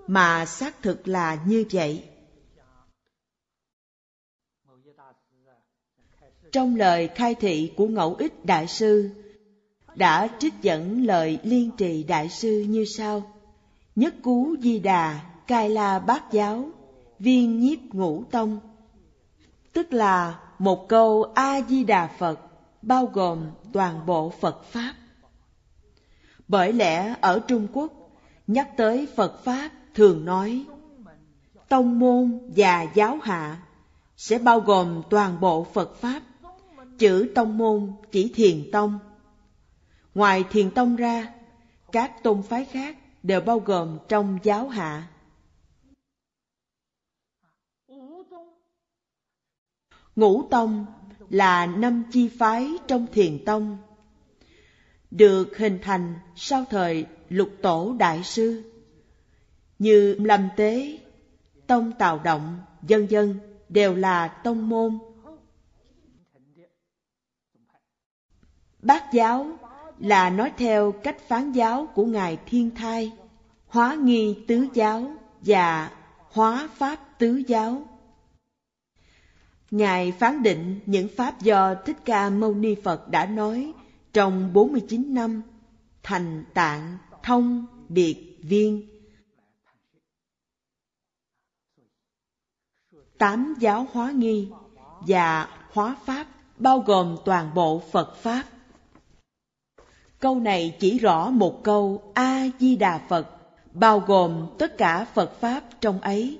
mà 0.06 0.46
xác 0.46 0.82
thực 0.82 1.08
là 1.08 1.44
như 1.46 1.64
vậy. 1.72 2.08
Trong 6.52 6.76
lời 6.76 7.08
khai 7.14 7.34
thị 7.34 7.72
của 7.76 7.88
Ngẫu 7.88 8.14
Ích 8.14 8.44
Đại 8.44 8.68
Sư 8.68 9.10
đã 9.98 10.28
trích 10.38 10.54
dẫn 10.62 11.06
lời 11.06 11.38
liên 11.42 11.70
trì 11.76 12.02
đại 12.02 12.28
sư 12.28 12.64
như 12.68 12.84
sau. 12.84 13.22
Nhất 13.96 14.14
cú 14.22 14.56
di 14.60 14.78
đà 14.78 15.20
cai 15.46 15.70
la 15.70 15.98
bát 15.98 16.32
giáo, 16.32 16.70
viên 17.18 17.60
nhiếp 17.60 17.78
ngũ 17.92 18.24
tông. 18.30 18.60
Tức 19.72 19.92
là 19.92 20.38
một 20.58 20.88
câu 20.88 21.32
a 21.34 21.60
di 21.68 21.84
đà 21.84 22.06
phật, 22.18 22.40
bao 22.82 23.06
gồm 23.06 23.50
toàn 23.72 24.06
bộ 24.06 24.32
phật 24.40 24.64
pháp. 24.64 24.94
Bởi 26.48 26.72
lẽ 26.72 27.14
ở 27.20 27.40
trung 27.48 27.66
quốc, 27.72 27.92
nhắc 28.46 28.76
tới 28.76 29.06
phật 29.16 29.44
pháp 29.44 29.70
thường 29.94 30.24
nói, 30.24 30.64
tông 31.68 31.98
môn 31.98 32.50
và 32.56 32.86
giáo 32.94 33.18
hạ 33.22 33.62
sẽ 34.16 34.38
bao 34.38 34.60
gồm 34.60 35.02
toàn 35.10 35.40
bộ 35.40 35.66
phật 35.72 35.96
pháp. 35.96 36.22
Chữ 36.98 37.32
tông 37.34 37.58
môn 37.58 37.92
chỉ 38.12 38.32
thiền 38.34 38.70
tông 38.72 38.98
Ngoài 40.18 40.44
thiền 40.50 40.70
tông 40.70 40.96
ra, 40.96 41.34
các 41.92 42.22
tôn 42.22 42.42
phái 42.42 42.64
khác 42.64 42.96
đều 43.22 43.40
bao 43.40 43.58
gồm 43.58 43.98
trong 44.08 44.38
giáo 44.42 44.68
hạ. 44.68 45.08
Ngũ 50.16 50.48
tông 50.50 50.86
là 51.30 51.66
năm 51.66 52.04
chi 52.12 52.28
phái 52.38 52.72
trong 52.86 53.06
thiền 53.12 53.44
tông, 53.44 53.78
được 55.10 55.56
hình 55.56 55.78
thành 55.82 56.14
sau 56.36 56.64
thời 56.70 57.06
lục 57.28 57.50
tổ 57.62 57.96
đại 57.98 58.24
sư, 58.24 58.72
như 59.78 60.14
Lâm 60.14 60.48
Tế, 60.56 60.98
Tông 61.66 61.92
Tào 61.98 62.20
Động, 62.24 62.60
dân 62.82 63.10
dân 63.10 63.38
đều 63.68 63.94
là 63.94 64.28
tông 64.28 64.68
môn. 64.68 64.98
Bát 68.82 69.04
giáo 69.12 69.58
là 70.00 70.30
nói 70.30 70.52
theo 70.56 70.92
cách 70.92 71.16
phán 71.28 71.52
giáo 71.52 71.86
của 71.94 72.04
Ngài 72.04 72.38
Thiên 72.46 72.70
Thai, 72.74 73.12
hóa 73.66 73.94
nghi 73.94 74.44
tứ 74.48 74.66
giáo 74.74 75.12
và 75.40 75.90
hóa 76.32 76.68
pháp 76.74 77.18
tứ 77.18 77.42
giáo. 77.46 77.82
Ngài 79.70 80.12
phán 80.12 80.42
định 80.42 80.80
những 80.86 81.08
pháp 81.16 81.42
do 81.42 81.74
Thích 81.74 81.96
Ca 82.04 82.30
Mâu 82.30 82.54
Ni 82.54 82.74
Phật 82.74 83.08
đã 83.08 83.26
nói 83.26 83.72
trong 84.12 84.52
49 84.52 85.14
năm 85.14 85.42
thành 86.02 86.44
tạng, 86.54 86.98
thông, 87.22 87.66
biệt, 87.88 88.38
viên. 88.42 88.88
Tám 93.18 93.54
giáo 93.60 93.86
hóa 93.92 94.10
nghi 94.10 94.48
và 95.00 95.48
hóa 95.72 95.96
pháp 96.04 96.26
bao 96.56 96.78
gồm 96.78 97.16
toàn 97.24 97.54
bộ 97.54 97.82
Phật 97.92 98.16
Pháp. 98.16 98.44
Câu 100.20 100.40
này 100.40 100.76
chỉ 100.80 100.98
rõ 100.98 101.30
một 101.30 101.60
câu 101.64 102.12
A-di-đà 102.14 102.98
Phật, 103.08 103.28
bao 103.72 104.00
gồm 104.00 104.46
tất 104.58 104.78
cả 104.78 105.04
Phật 105.04 105.40
Pháp 105.40 105.64
trong 105.80 106.00
ấy. 106.00 106.38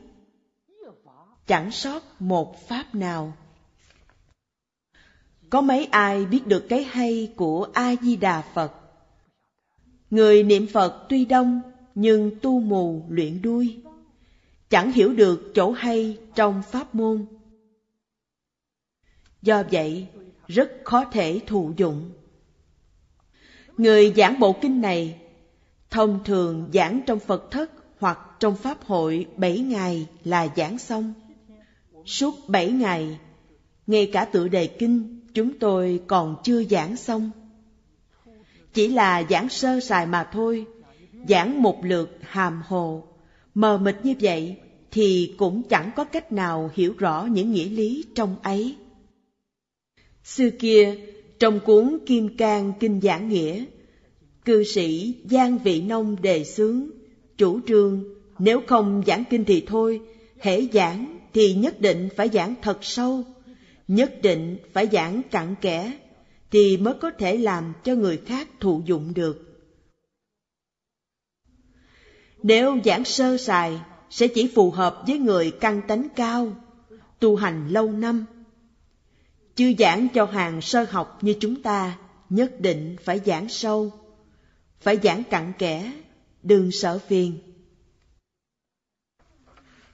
Chẳng 1.46 1.70
sót 1.70 2.22
một 2.22 2.68
Pháp 2.68 2.94
nào. 2.94 3.32
Có 5.50 5.60
mấy 5.60 5.84
ai 5.84 6.24
biết 6.24 6.46
được 6.46 6.66
cái 6.68 6.82
hay 6.84 7.32
của 7.36 7.68
A-di-đà 7.72 8.42
Phật? 8.54 8.72
Người 10.10 10.42
niệm 10.42 10.66
Phật 10.72 11.06
tuy 11.08 11.24
đông, 11.24 11.60
nhưng 11.94 12.30
tu 12.42 12.60
mù 12.60 13.04
luyện 13.08 13.42
đuôi. 13.42 13.76
Chẳng 14.70 14.92
hiểu 14.92 15.12
được 15.12 15.52
chỗ 15.54 15.70
hay 15.70 16.18
trong 16.34 16.62
Pháp 16.70 16.94
môn. 16.94 17.26
Do 19.42 19.62
vậy, 19.70 20.06
rất 20.46 20.72
khó 20.84 21.04
thể 21.04 21.40
thụ 21.46 21.72
dụng. 21.76 22.10
Người 23.78 24.12
giảng 24.16 24.40
bộ 24.40 24.52
kinh 24.52 24.80
này 24.80 25.16
thông 25.90 26.24
thường 26.24 26.70
giảng 26.74 27.00
trong 27.06 27.18
Phật 27.18 27.50
thất 27.50 27.70
hoặc 27.98 28.18
trong 28.40 28.56
Pháp 28.56 28.84
hội 28.84 29.26
bảy 29.36 29.58
ngày 29.58 30.06
là 30.24 30.48
giảng 30.56 30.78
xong. 30.78 31.14
Suốt 32.06 32.48
bảy 32.48 32.70
ngày, 32.70 33.18
ngay 33.86 34.10
cả 34.12 34.24
tựa 34.24 34.48
đề 34.48 34.66
kinh 34.66 35.20
chúng 35.34 35.58
tôi 35.58 36.00
còn 36.06 36.36
chưa 36.44 36.64
giảng 36.64 36.96
xong. 36.96 37.30
Chỉ 38.74 38.88
là 38.88 39.22
giảng 39.30 39.48
sơ 39.48 39.80
sài 39.80 40.06
mà 40.06 40.28
thôi, 40.32 40.66
giảng 41.28 41.62
một 41.62 41.84
lượt 41.84 42.18
hàm 42.22 42.62
hồ, 42.66 43.02
mờ 43.54 43.78
mịt 43.78 43.96
như 44.02 44.14
vậy 44.20 44.56
thì 44.90 45.34
cũng 45.38 45.62
chẳng 45.62 45.90
có 45.96 46.04
cách 46.04 46.32
nào 46.32 46.70
hiểu 46.74 46.94
rõ 46.98 47.28
những 47.30 47.52
nghĩa 47.52 47.68
lý 47.68 48.04
trong 48.14 48.36
ấy. 48.42 48.76
Xưa 50.24 50.50
kia, 50.50 50.98
trong 51.38 51.60
cuốn 51.60 51.98
Kim 52.06 52.36
Cang 52.36 52.72
Kinh 52.80 53.00
Giảng 53.00 53.28
Nghĩa, 53.28 53.64
cư 54.44 54.64
sĩ 54.64 55.14
Giang 55.24 55.58
Vị 55.58 55.80
Nông 55.80 56.22
đề 56.22 56.44
xướng, 56.44 56.90
chủ 57.38 57.60
trương 57.66 58.04
nếu 58.38 58.60
không 58.66 59.02
giảng 59.06 59.24
kinh 59.30 59.44
thì 59.44 59.64
thôi, 59.66 60.00
hễ 60.40 60.68
giảng 60.72 61.18
thì 61.34 61.54
nhất 61.54 61.80
định 61.80 62.08
phải 62.16 62.28
giảng 62.28 62.54
thật 62.62 62.78
sâu, 62.82 63.24
nhất 63.88 64.22
định 64.22 64.58
phải 64.72 64.88
giảng 64.92 65.22
cặn 65.30 65.54
kẽ, 65.60 65.98
thì 66.50 66.76
mới 66.76 66.94
có 66.94 67.10
thể 67.10 67.36
làm 67.36 67.72
cho 67.84 67.94
người 67.94 68.16
khác 68.16 68.48
thụ 68.60 68.82
dụng 68.86 69.14
được. 69.14 69.44
Nếu 72.42 72.78
giảng 72.84 73.04
sơ 73.04 73.36
sài, 73.36 73.80
sẽ 74.10 74.28
chỉ 74.28 74.46
phù 74.54 74.70
hợp 74.70 75.02
với 75.06 75.18
người 75.18 75.50
căn 75.50 75.82
tánh 75.88 76.08
cao, 76.16 76.52
tu 77.20 77.36
hành 77.36 77.68
lâu 77.68 77.92
năm. 77.92 78.26
Chưa 79.58 79.72
giảng 79.78 80.08
cho 80.14 80.24
hàng 80.24 80.60
sơ 80.60 80.86
học 80.90 81.18
như 81.20 81.34
chúng 81.40 81.62
ta, 81.62 81.98
nhất 82.30 82.60
định 82.60 82.96
phải 83.04 83.20
giảng 83.26 83.48
sâu, 83.48 83.92
phải 84.80 84.98
giảng 85.02 85.22
cặn 85.24 85.52
kẽ, 85.58 85.92
đừng 86.42 86.70
sợ 86.72 86.98
phiền. 86.98 87.38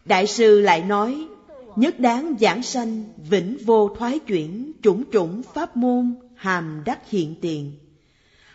Đại 0.05 0.27
sư 0.27 0.61
lại 0.61 0.83
nói, 0.83 1.29
nhất 1.77 2.01
đáng 2.01 2.35
giảng 2.41 2.63
sanh, 2.63 3.05
vĩnh 3.17 3.57
vô 3.65 3.97
thoái 3.99 4.19
chuyển, 4.19 4.73
chủng 4.83 5.05
chủng 5.13 5.43
pháp 5.55 5.77
môn, 5.77 6.15
hàm 6.35 6.83
đắc 6.87 7.11
hiện 7.11 7.35
tiền. 7.41 7.73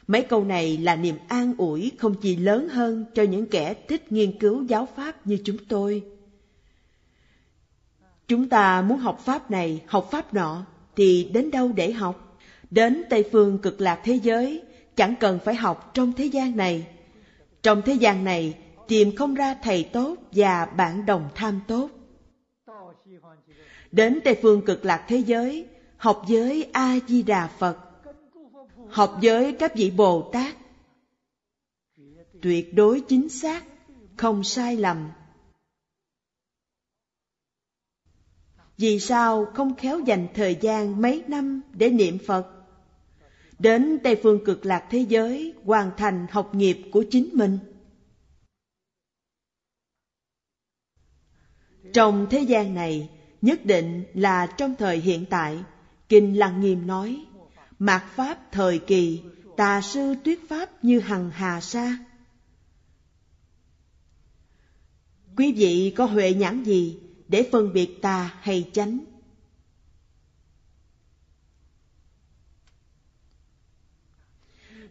Mấy 0.08 0.22
câu 0.22 0.44
này 0.44 0.78
là 0.78 0.96
niềm 0.96 1.16
an 1.28 1.54
ủi 1.58 1.92
không 2.00 2.16
chỉ 2.22 2.36
lớn 2.36 2.70
hơn 2.70 3.06
cho 3.14 3.24
những 3.24 3.46
kẻ 3.46 3.74
thích 3.74 4.12
nghiên 4.12 4.40
cứu 4.40 4.64
giáo 4.64 4.88
pháp 4.96 5.28
như 5.28 5.38
chúng 5.44 5.58
tôi. 5.70 6.04
Chúng 8.28 8.50
ta 8.50 8.82
muốn 8.82 8.98
học 8.98 9.22
pháp 9.26 9.52
này, 9.52 9.82
học 9.88 10.08
pháp 10.12 10.34
nọ, 10.34 10.66
thì 11.00 11.30
đến 11.34 11.52
đâu 11.52 11.72
để 11.76 11.92
học? 11.92 12.38
Đến 12.72 13.04
Tây 13.10 13.30
Phương 13.32 13.58
cực 13.58 13.82
lạc 13.82 14.02
thế 14.04 14.16
giới, 14.16 14.62
chẳng 14.96 15.16
cần 15.20 15.40
phải 15.46 15.56
học 15.56 15.92
trong 15.94 16.14
thế 16.14 16.26
gian 16.26 16.58
này. 16.58 16.88
Trong 17.64 17.82
thế 17.86 17.94
gian 17.94 18.24
này, 18.24 18.58
tìm 18.88 19.16
không 19.16 19.34
ra 19.34 19.56
thầy 19.64 19.84
tốt 19.84 20.16
và 20.32 20.66
bạn 20.66 21.06
đồng 21.06 21.30
tham 21.36 21.62
tốt. 21.68 21.90
Đến 23.92 24.20
Tây 24.24 24.36
Phương 24.42 24.66
cực 24.66 24.86
lạc 24.86 25.06
thế 25.08 25.18
giới, 25.18 25.66
học 25.98 26.26
với 26.28 26.70
A-di-đà 26.74 27.48
Phật, 27.48 27.78
học 28.90 29.20
với 29.22 29.54
các 29.54 29.76
vị 29.76 29.92
Bồ 29.92 30.30
Tát. 30.34 30.56
Tuyệt 32.42 32.74
đối 32.74 33.02
chính 33.02 33.30
xác, 33.30 33.64
không 34.18 34.44
sai 34.44 34.78
lầm. 34.78 35.10
Vì 38.80 39.00
sao 39.00 39.46
không 39.46 39.76
khéo 39.76 40.00
dành 40.00 40.28
thời 40.34 40.58
gian 40.62 41.02
mấy 41.02 41.24
năm 41.28 41.62
để 41.74 41.90
niệm 41.90 42.18
Phật? 42.28 42.48
Đến 43.60 44.00
Tây 44.04 44.20
Phương 44.24 44.46
cực 44.46 44.66
lạc 44.66 44.88
thế 44.90 45.00
giới 45.00 45.54
hoàn 45.64 45.92
thành 45.98 46.28
học 46.32 46.56
nghiệp 46.56 46.78
của 46.92 47.04
chính 47.12 47.30
mình. 47.34 47.60
Trong 51.94 52.28
thế 52.30 52.40
gian 52.42 52.74
này, 52.76 53.10
nhất 53.42 53.66
định 53.66 54.04
là 54.14 54.46
trong 54.58 54.76
thời 54.76 54.98
hiện 54.98 55.26
tại, 55.30 55.64
Kinh 56.10 56.40
Lăng 56.40 56.62
Nghiêm 56.62 56.88
nói, 56.88 57.26
Mạt 57.80 58.04
Pháp 58.16 58.52
thời 58.52 58.80
kỳ, 58.80 59.22
tà 59.58 59.82
sư 59.82 60.16
tuyết 60.24 60.40
Pháp 60.50 60.84
như 60.84 61.00
hằng 61.00 61.30
hà 61.30 61.62
sa. 61.62 61.98
Quý 65.38 65.52
vị 65.52 65.94
có 65.98 66.06
huệ 66.06 66.34
nhãn 66.34 66.64
gì 66.64 67.00
để 67.30 67.50
phân 67.52 67.74
biệt 67.74 68.02
tà 68.02 68.40
hay 68.42 68.70
chánh? 68.74 69.00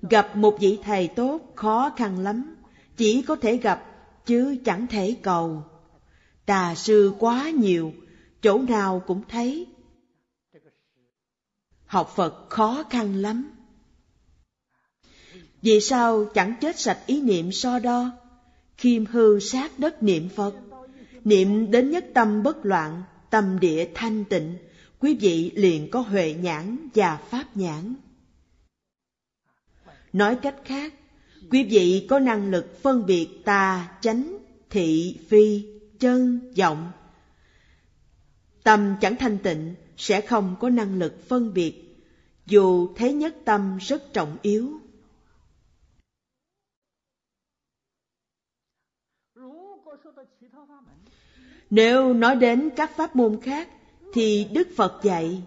Gặp 0.03 0.37
một 0.37 0.57
vị 0.61 0.79
thầy 0.83 1.09
tốt 1.09 1.53
khó 1.55 1.93
khăn 1.97 2.19
lắm, 2.19 2.57
chỉ 2.97 3.23
có 3.23 3.37
thể 3.37 3.57
gặp 3.57 3.85
chứ 4.27 4.57
chẳng 4.65 4.87
thể 4.87 5.17
cầu. 5.23 5.65
Tà 6.47 6.75
sư 6.75 7.13
quá 7.19 7.51
nhiều, 7.51 7.93
chỗ 8.43 8.59
nào 8.59 9.03
cũng 9.07 9.23
thấy. 9.29 9.67
Học 11.87 12.13
Phật 12.17 12.47
khó 12.49 12.85
khăn 12.91 13.15
lắm. 13.15 13.51
Vì 15.63 15.81
sao 15.81 16.25
chẳng 16.35 16.55
chết 16.61 16.79
sạch 16.79 17.01
ý 17.07 17.23
niệm 17.23 17.53
so 17.53 17.79
đo, 17.79 18.11
khiêm 18.77 19.07
hư 19.07 19.41
sát 19.41 19.79
đất 19.79 20.03
niệm 20.03 20.29
Phật, 20.29 20.55
niệm 21.25 21.71
đến 21.71 21.91
nhất 21.91 22.05
tâm 22.15 22.43
bất 22.43 22.67
loạn, 22.67 23.03
tâm 23.31 23.61
địa 23.61 23.89
thanh 23.95 24.25
tịnh, 24.25 24.55
quý 24.99 25.15
vị 25.21 25.53
liền 25.55 25.91
có 25.91 26.01
huệ 26.01 26.35
nhãn 26.35 26.89
và 26.95 27.17
pháp 27.17 27.57
nhãn. 27.57 27.95
Nói 30.13 30.37
cách 30.43 30.57
khác, 30.65 30.95
quý 31.51 31.65
vị 31.65 32.07
có 32.11 32.19
năng 32.19 32.51
lực 32.51 32.83
phân 32.83 33.07
biệt 33.07 33.29
tà, 33.45 33.89
chánh, 34.01 34.39
thị, 34.71 35.19
phi, 35.29 35.65
chân, 35.99 36.53
vọng. 36.57 36.93
Tâm 38.63 38.95
chẳng 39.01 39.17
thanh 39.17 39.39
tịnh 39.39 39.75
sẽ 39.97 40.21
không 40.21 40.57
có 40.61 40.71
năng 40.71 40.99
lực 40.99 41.29
phân 41.29 41.55
biệt, 41.55 41.99
dù 42.47 42.95
thế 42.97 43.13
nhất 43.13 43.37
tâm 43.45 43.79
rất 43.81 44.13
trọng 44.13 44.37
yếu. 44.43 44.81
Nếu 51.71 52.15
nói 52.15 52.37
đến 52.37 52.71
các 52.77 52.97
pháp 52.97 53.17
môn 53.17 53.41
khác, 53.43 53.69
thì 54.13 54.47
Đức 54.53 54.69
Phật 54.77 55.01
dạy, 55.03 55.43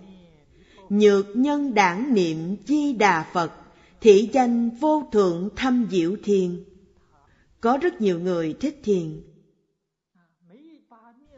Nhược 0.89 1.25
nhân 1.35 1.73
đảng 1.73 2.13
niệm 2.13 2.55
di 2.65 2.93
đà 2.93 3.29
Phật, 3.33 3.51
thị 4.01 4.29
danh 4.33 4.69
vô 4.69 5.03
thượng 5.11 5.49
thâm 5.55 5.87
diệu 5.91 6.15
thiền. 6.23 6.63
Có 7.61 7.77
rất 7.77 8.01
nhiều 8.01 8.19
người 8.19 8.53
thích 8.59 8.79
thiền, 8.83 9.21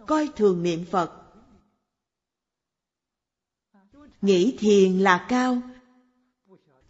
coi 0.08 0.30
thường 0.36 0.64
niệm 0.64 0.86
Phật. 0.86 1.12
Nghĩ 4.22 4.56
thiền 4.60 5.00
là 5.00 5.26
cao, 5.30 5.62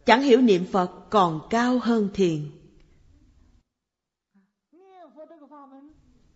chẳng 0.05 0.21
hiểu 0.21 0.41
niệm 0.41 0.65
Phật 0.71 0.91
còn 1.09 1.47
cao 1.49 1.79
hơn 1.79 2.09
thiền. 2.13 2.49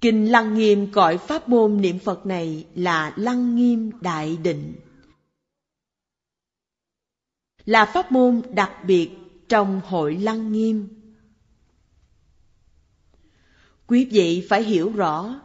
Kinh 0.01 0.31
Lăng 0.31 0.53
Nghiêm 0.53 0.91
gọi 0.91 1.17
pháp 1.17 1.49
môn 1.49 1.81
niệm 1.81 1.99
Phật 1.99 2.25
này 2.25 2.65
là 2.75 3.13
Lăng 3.15 3.55
Nghiêm 3.55 3.91
Đại 4.01 4.37
Định. 4.37 4.75
Là 7.65 7.85
pháp 7.85 8.11
môn 8.11 8.41
đặc 8.53 8.71
biệt 8.85 9.09
trong 9.49 9.81
hội 9.85 10.15
Lăng 10.15 10.51
Nghiêm. 10.51 10.87
Quý 13.87 14.07
vị 14.11 14.45
phải 14.49 14.63
hiểu 14.63 14.91
rõ, 14.95 15.41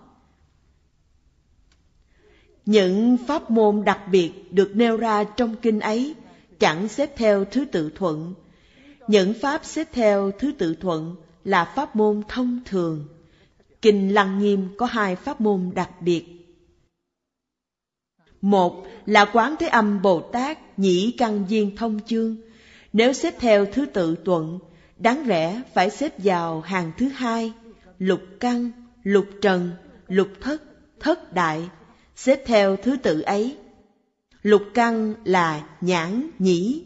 những 2.66 3.16
pháp 3.26 3.50
môn 3.50 3.84
đặc 3.84 4.00
biệt 4.10 4.52
được 4.52 4.70
nêu 4.74 4.96
ra 4.96 5.24
trong 5.24 5.56
kinh 5.62 5.80
ấy 5.80 6.14
chẳng 6.58 6.88
xếp 6.88 7.16
theo 7.16 7.44
thứ 7.44 7.64
tự 7.64 7.90
thuận. 7.94 8.34
Những 9.08 9.34
pháp 9.40 9.64
xếp 9.64 9.88
theo 9.92 10.30
thứ 10.30 10.52
tự 10.58 10.74
thuận 10.74 11.16
là 11.44 11.64
pháp 11.64 11.96
môn 11.96 12.22
thông 12.28 12.60
thường. 12.64 13.08
Kinh 13.82 14.14
Lăng 14.14 14.38
Nghiêm 14.38 14.68
có 14.78 14.86
hai 14.86 15.16
pháp 15.16 15.40
môn 15.40 15.70
đặc 15.74 15.90
biệt. 16.00 16.24
Một 18.40 18.86
là 19.06 19.24
Quán 19.32 19.54
Thế 19.58 19.66
Âm 19.68 20.02
Bồ 20.02 20.20
Tát 20.20 20.78
Nhĩ 20.78 21.14
Căn 21.18 21.46
Viên 21.46 21.76
Thông 21.76 22.00
Chương. 22.06 22.36
Nếu 22.92 23.12
xếp 23.12 23.34
theo 23.38 23.66
thứ 23.66 23.86
tự 23.86 24.16
tuận, 24.24 24.58
đáng 24.98 25.24
rẽ 25.24 25.62
phải 25.74 25.90
xếp 25.90 26.12
vào 26.18 26.60
hàng 26.60 26.92
thứ 26.98 27.08
hai, 27.08 27.52
lục 27.98 28.20
căn, 28.40 28.70
lục 29.02 29.26
trần, 29.40 29.70
lục 30.08 30.28
thất, 30.40 30.62
thất 31.00 31.32
đại, 31.32 31.68
xếp 32.16 32.42
theo 32.46 32.76
thứ 32.76 32.96
tự 32.96 33.20
ấy. 33.20 33.56
Lục 34.42 34.62
căn 34.74 35.14
là 35.24 35.68
nhãn, 35.80 36.30
nhĩ, 36.38 36.84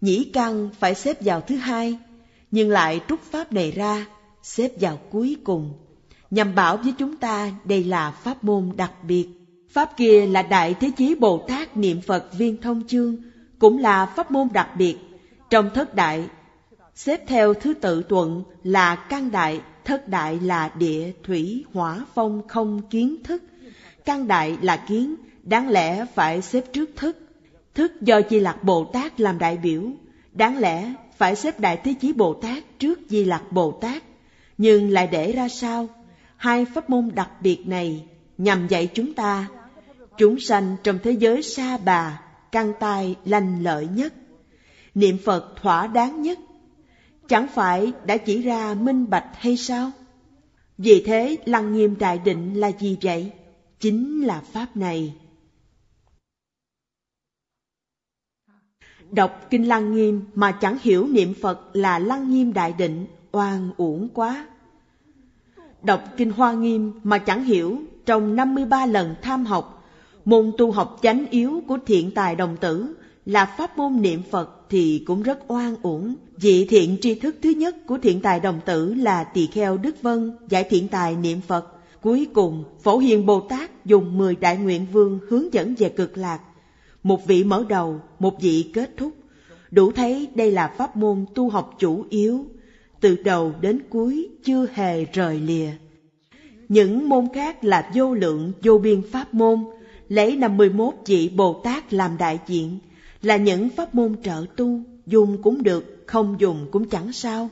nhĩ 0.00 0.30
căn 0.32 0.70
phải 0.78 0.94
xếp 0.94 1.16
vào 1.20 1.40
thứ 1.40 1.56
hai, 1.56 1.98
nhưng 2.50 2.70
lại 2.70 3.00
trút 3.08 3.20
pháp 3.20 3.52
này 3.52 3.70
ra, 3.70 4.06
xếp 4.42 4.70
vào 4.80 4.96
cuối 5.10 5.36
cùng, 5.44 5.72
nhằm 6.32 6.54
bảo 6.54 6.76
với 6.76 6.94
chúng 6.98 7.16
ta 7.16 7.50
đây 7.64 7.84
là 7.84 8.10
pháp 8.10 8.44
môn 8.44 8.70
đặc 8.76 8.92
biệt. 9.02 9.28
Pháp 9.70 9.96
kia 9.96 10.26
là 10.26 10.42
Đại 10.42 10.74
Thế 10.74 10.90
Chí 10.96 11.14
Bồ 11.14 11.44
Tát 11.48 11.76
niệm 11.76 12.00
Phật 12.00 12.32
viên 12.38 12.60
thông 12.60 12.86
chương, 12.86 13.16
cũng 13.58 13.78
là 13.78 14.06
pháp 14.06 14.30
môn 14.30 14.48
đặc 14.52 14.68
biệt. 14.76 14.96
Trong 15.50 15.70
thất 15.74 15.94
đại, 15.94 16.24
xếp 16.94 17.26
theo 17.26 17.54
thứ 17.54 17.74
tự 17.74 18.02
tuận 18.02 18.42
là 18.62 18.94
căn 18.94 19.30
đại, 19.30 19.60
thất 19.84 20.08
đại 20.08 20.40
là 20.40 20.70
địa, 20.78 21.12
thủy, 21.22 21.64
hỏa, 21.72 22.04
phong, 22.14 22.48
không, 22.48 22.82
kiến 22.90 23.22
thức, 23.24 23.42
căn 24.04 24.28
đại 24.28 24.58
là 24.62 24.76
kiến, 24.88 25.14
đáng 25.42 25.68
lẽ 25.68 26.06
phải 26.14 26.42
xếp 26.42 26.64
trước 26.72 26.90
thức. 26.96 27.16
Thức 27.74 28.02
do 28.02 28.20
Di 28.30 28.40
Lặc 28.40 28.64
Bồ 28.64 28.84
Tát 28.84 29.20
làm 29.20 29.38
đại 29.38 29.56
biểu, 29.56 29.82
đáng 30.32 30.58
lẽ 30.58 30.94
phải 31.16 31.36
xếp 31.36 31.60
Đại 31.60 31.76
Thế 31.84 31.94
Chí 32.00 32.12
Bồ 32.12 32.34
Tát 32.34 32.62
trước 32.78 33.00
Di 33.08 33.24
Lặc 33.24 33.42
Bồ 33.52 33.72
Tát. 33.72 34.02
Nhưng 34.58 34.90
lại 34.90 35.08
để 35.12 35.32
ra 35.32 35.48
sao? 35.48 35.88
Hai 36.42 36.64
pháp 36.64 36.90
môn 36.90 37.10
đặc 37.14 37.30
biệt 37.40 37.66
này 37.66 38.06
nhằm 38.38 38.68
dạy 38.68 38.90
chúng 38.94 39.14
ta, 39.14 39.48
chúng 40.18 40.40
sanh 40.40 40.76
trong 40.82 40.98
thế 41.02 41.10
giới 41.12 41.42
sa 41.42 41.78
bà, 41.84 42.22
căn 42.52 42.72
tai 42.80 43.16
lành 43.24 43.62
lợi 43.62 43.86
nhất, 43.86 44.14
niệm 44.94 45.18
Phật 45.24 45.54
thỏa 45.62 45.86
đáng 45.86 46.22
nhất, 46.22 46.38
chẳng 47.28 47.46
phải 47.54 47.92
đã 48.06 48.16
chỉ 48.16 48.42
ra 48.42 48.74
minh 48.74 49.10
bạch 49.10 49.30
hay 49.32 49.56
sao? 49.56 49.90
Vì 50.78 51.02
thế 51.06 51.36
lăng 51.44 51.72
nghiêm 51.72 51.98
đại 51.98 52.18
định 52.18 52.60
là 52.60 52.70
gì 52.80 52.98
vậy? 53.02 53.32
chính 53.80 54.22
là 54.26 54.40
pháp 54.40 54.76
này 54.76 55.14
đọc 59.10 59.46
kinh 59.50 59.68
lăng 59.68 59.94
nghiêm 59.94 60.22
mà 60.34 60.52
chẳng 60.52 60.76
hiểu 60.82 61.08
niệm 61.08 61.34
phật 61.42 61.70
là 61.72 61.98
lăng 61.98 62.30
nghiêm 62.30 62.52
đại 62.52 62.72
định 62.72 63.06
oan 63.32 63.70
uổng 63.76 64.08
quá 64.14 64.46
đọc 65.82 66.04
Kinh 66.16 66.30
Hoa 66.30 66.52
Nghiêm 66.52 66.92
mà 67.04 67.18
chẳng 67.18 67.44
hiểu 67.44 67.78
trong 68.06 68.36
53 68.36 68.86
lần 68.86 69.14
tham 69.22 69.44
học, 69.44 69.84
môn 70.24 70.52
tu 70.58 70.70
học 70.70 70.98
chánh 71.02 71.26
yếu 71.30 71.62
của 71.68 71.78
thiện 71.86 72.10
tài 72.10 72.36
đồng 72.36 72.56
tử 72.56 72.94
là 73.26 73.46
pháp 73.46 73.78
môn 73.78 74.02
niệm 74.02 74.22
Phật 74.30 74.50
thì 74.70 75.02
cũng 75.06 75.22
rất 75.22 75.38
oan 75.48 75.76
uổng. 75.82 76.14
Vị 76.36 76.64
thiện 76.64 76.96
tri 77.00 77.14
thức 77.14 77.36
thứ 77.42 77.50
nhất 77.50 77.76
của 77.86 77.98
thiện 77.98 78.20
tài 78.20 78.40
đồng 78.40 78.60
tử 78.66 78.94
là 78.94 79.24
tỳ 79.24 79.46
kheo 79.46 79.76
Đức 79.76 80.02
Vân 80.02 80.32
giải 80.48 80.64
thiện 80.64 80.88
tài 80.88 81.16
niệm 81.16 81.40
Phật. 81.40 81.66
Cuối 82.02 82.26
cùng, 82.32 82.64
Phổ 82.82 82.98
Hiền 82.98 83.26
Bồ 83.26 83.40
Tát 83.40 83.84
dùng 83.84 84.18
10 84.18 84.36
đại 84.36 84.56
nguyện 84.56 84.86
vương 84.92 85.18
hướng 85.28 85.54
dẫn 85.54 85.74
về 85.78 85.88
cực 85.88 86.18
lạc. 86.18 86.40
Một 87.02 87.26
vị 87.26 87.44
mở 87.44 87.64
đầu, 87.68 88.00
một 88.18 88.40
vị 88.40 88.70
kết 88.74 88.90
thúc. 88.96 89.12
Đủ 89.70 89.92
thấy 89.92 90.28
đây 90.34 90.50
là 90.50 90.74
pháp 90.78 90.96
môn 90.96 91.24
tu 91.34 91.50
học 91.50 91.74
chủ 91.78 92.04
yếu, 92.10 92.46
từ 93.02 93.16
đầu 93.24 93.54
đến 93.60 93.82
cuối 93.90 94.28
chưa 94.44 94.66
hề 94.72 95.04
rời 95.04 95.40
lìa. 95.40 95.70
Những 96.68 97.08
môn 97.08 97.28
khác 97.34 97.64
là 97.64 97.90
vô 97.94 98.14
lượng, 98.14 98.52
vô 98.62 98.78
biên 98.78 99.02
pháp 99.10 99.34
môn, 99.34 99.64
lấy 100.08 100.36
năm 100.36 100.56
51 100.56 100.94
vị 101.06 101.28
Bồ 101.36 101.60
Tát 101.64 101.92
làm 101.92 102.16
đại 102.18 102.40
diện, 102.46 102.78
là 103.22 103.36
những 103.36 103.68
pháp 103.68 103.94
môn 103.94 104.22
trợ 104.22 104.46
tu, 104.56 104.80
dùng 105.06 105.42
cũng 105.42 105.62
được, 105.62 106.04
không 106.06 106.36
dùng 106.38 106.68
cũng 106.70 106.88
chẳng 106.88 107.12
sao. 107.12 107.50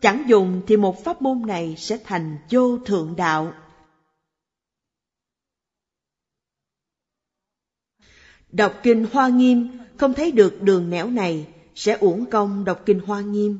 Chẳng 0.00 0.24
dùng 0.28 0.62
thì 0.66 0.76
một 0.76 1.04
pháp 1.04 1.22
môn 1.22 1.42
này 1.46 1.74
sẽ 1.78 1.98
thành 2.04 2.36
vô 2.50 2.78
thượng 2.78 3.14
đạo. 3.16 3.52
Đọc 8.52 8.74
kinh 8.82 9.06
Hoa 9.12 9.28
Nghiêm 9.28 9.68
không 9.96 10.14
thấy 10.14 10.30
được 10.30 10.62
đường 10.62 10.90
nẻo 10.90 11.10
này 11.10 11.46
sẽ 11.74 11.98
uổng 11.98 12.30
công 12.30 12.64
đọc 12.64 12.82
kinh 12.86 13.00
Hoa 13.00 13.20
Nghiêm. 13.20 13.58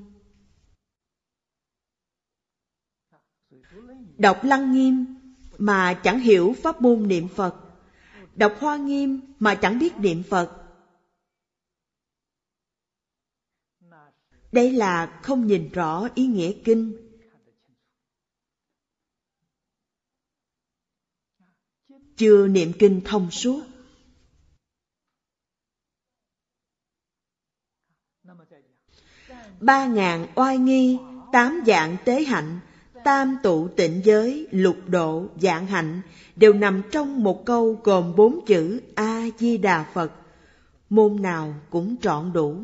Đọc 4.19 4.41
Lăng 4.45 4.73
Nghiêm 4.73 5.07
mà 5.59 6.01
chẳng 6.05 6.21
hiểu 6.21 6.55
pháp 6.63 6.83
môn 6.83 7.09
niệm 7.09 7.29
Phật. 7.29 7.61
Đọc 8.35 8.57
Hoa 8.61 8.77
Nghiêm 8.77 9.21
mà 9.39 9.55
chẳng 9.55 9.79
biết 9.79 9.93
niệm 9.99 10.23
Phật. 10.31 10.57
Đây 14.53 14.73
là 14.73 15.21
không 15.23 15.47
nhìn 15.47 15.71
rõ 15.73 16.09
ý 16.15 16.27
nghĩa 16.27 16.53
kinh. 16.65 16.97
Chưa 22.17 22.47
niệm 22.47 22.73
kinh 22.79 23.01
thông 23.05 23.31
suốt. 23.31 23.70
Ba 29.61 29.87
ngàn 29.87 30.27
oai 30.35 30.59
nghi, 30.59 30.99
tám 31.33 31.63
dạng 31.67 31.97
tế 32.05 32.25
hạnh, 32.25 32.59
tam 33.05 33.37
tụ 33.43 33.69
tịnh 33.69 34.01
giới, 34.05 34.47
lục 34.51 34.77
độ, 34.87 35.27
dạng 35.41 35.67
hạnh 35.67 36.01
đều 36.37 36.53
nằm 36.53 36.83
trong 36.93 37.23
một 37.23 37.45
câu 37.45 37.81
gồm 37.85 38.17
bốn 38.17 38.45
chữ 38.47 38.81
A-di-đà 38.95 39.85
Phật. 39.95 40.13
Môn 40.91 41.23
nào 41.23 41.55
cũng 41.71 41.97
trọn 42.03 42.33
đủ. 42.33 42.57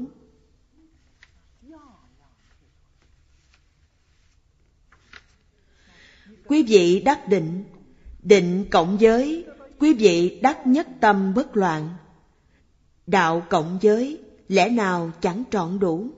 Quý 6.46 6.62
vị 6.62 7.02
đắc 7.04 7.28
định, 7.28 7.64
định 8.22 8.64
cộng 8.70 9.00
giới, 9.00 9.44
quý 9.78 9.94
vị 9.94 10.40
đắc 10.42 10.66
nhất 10.66 10.88
tâm 11.00 11.34
bất 11.34 11.56
loạn. 11.56 11.88
Đạo 13.06 13.42
cộng 13.50 13.78
giới, 13.80 14.18
lẽ 14.48 14.68
nào 14.68 15.10
chẳng 15.20 15.42
trọn 15.50 15.78
đủ? 15.78 16.10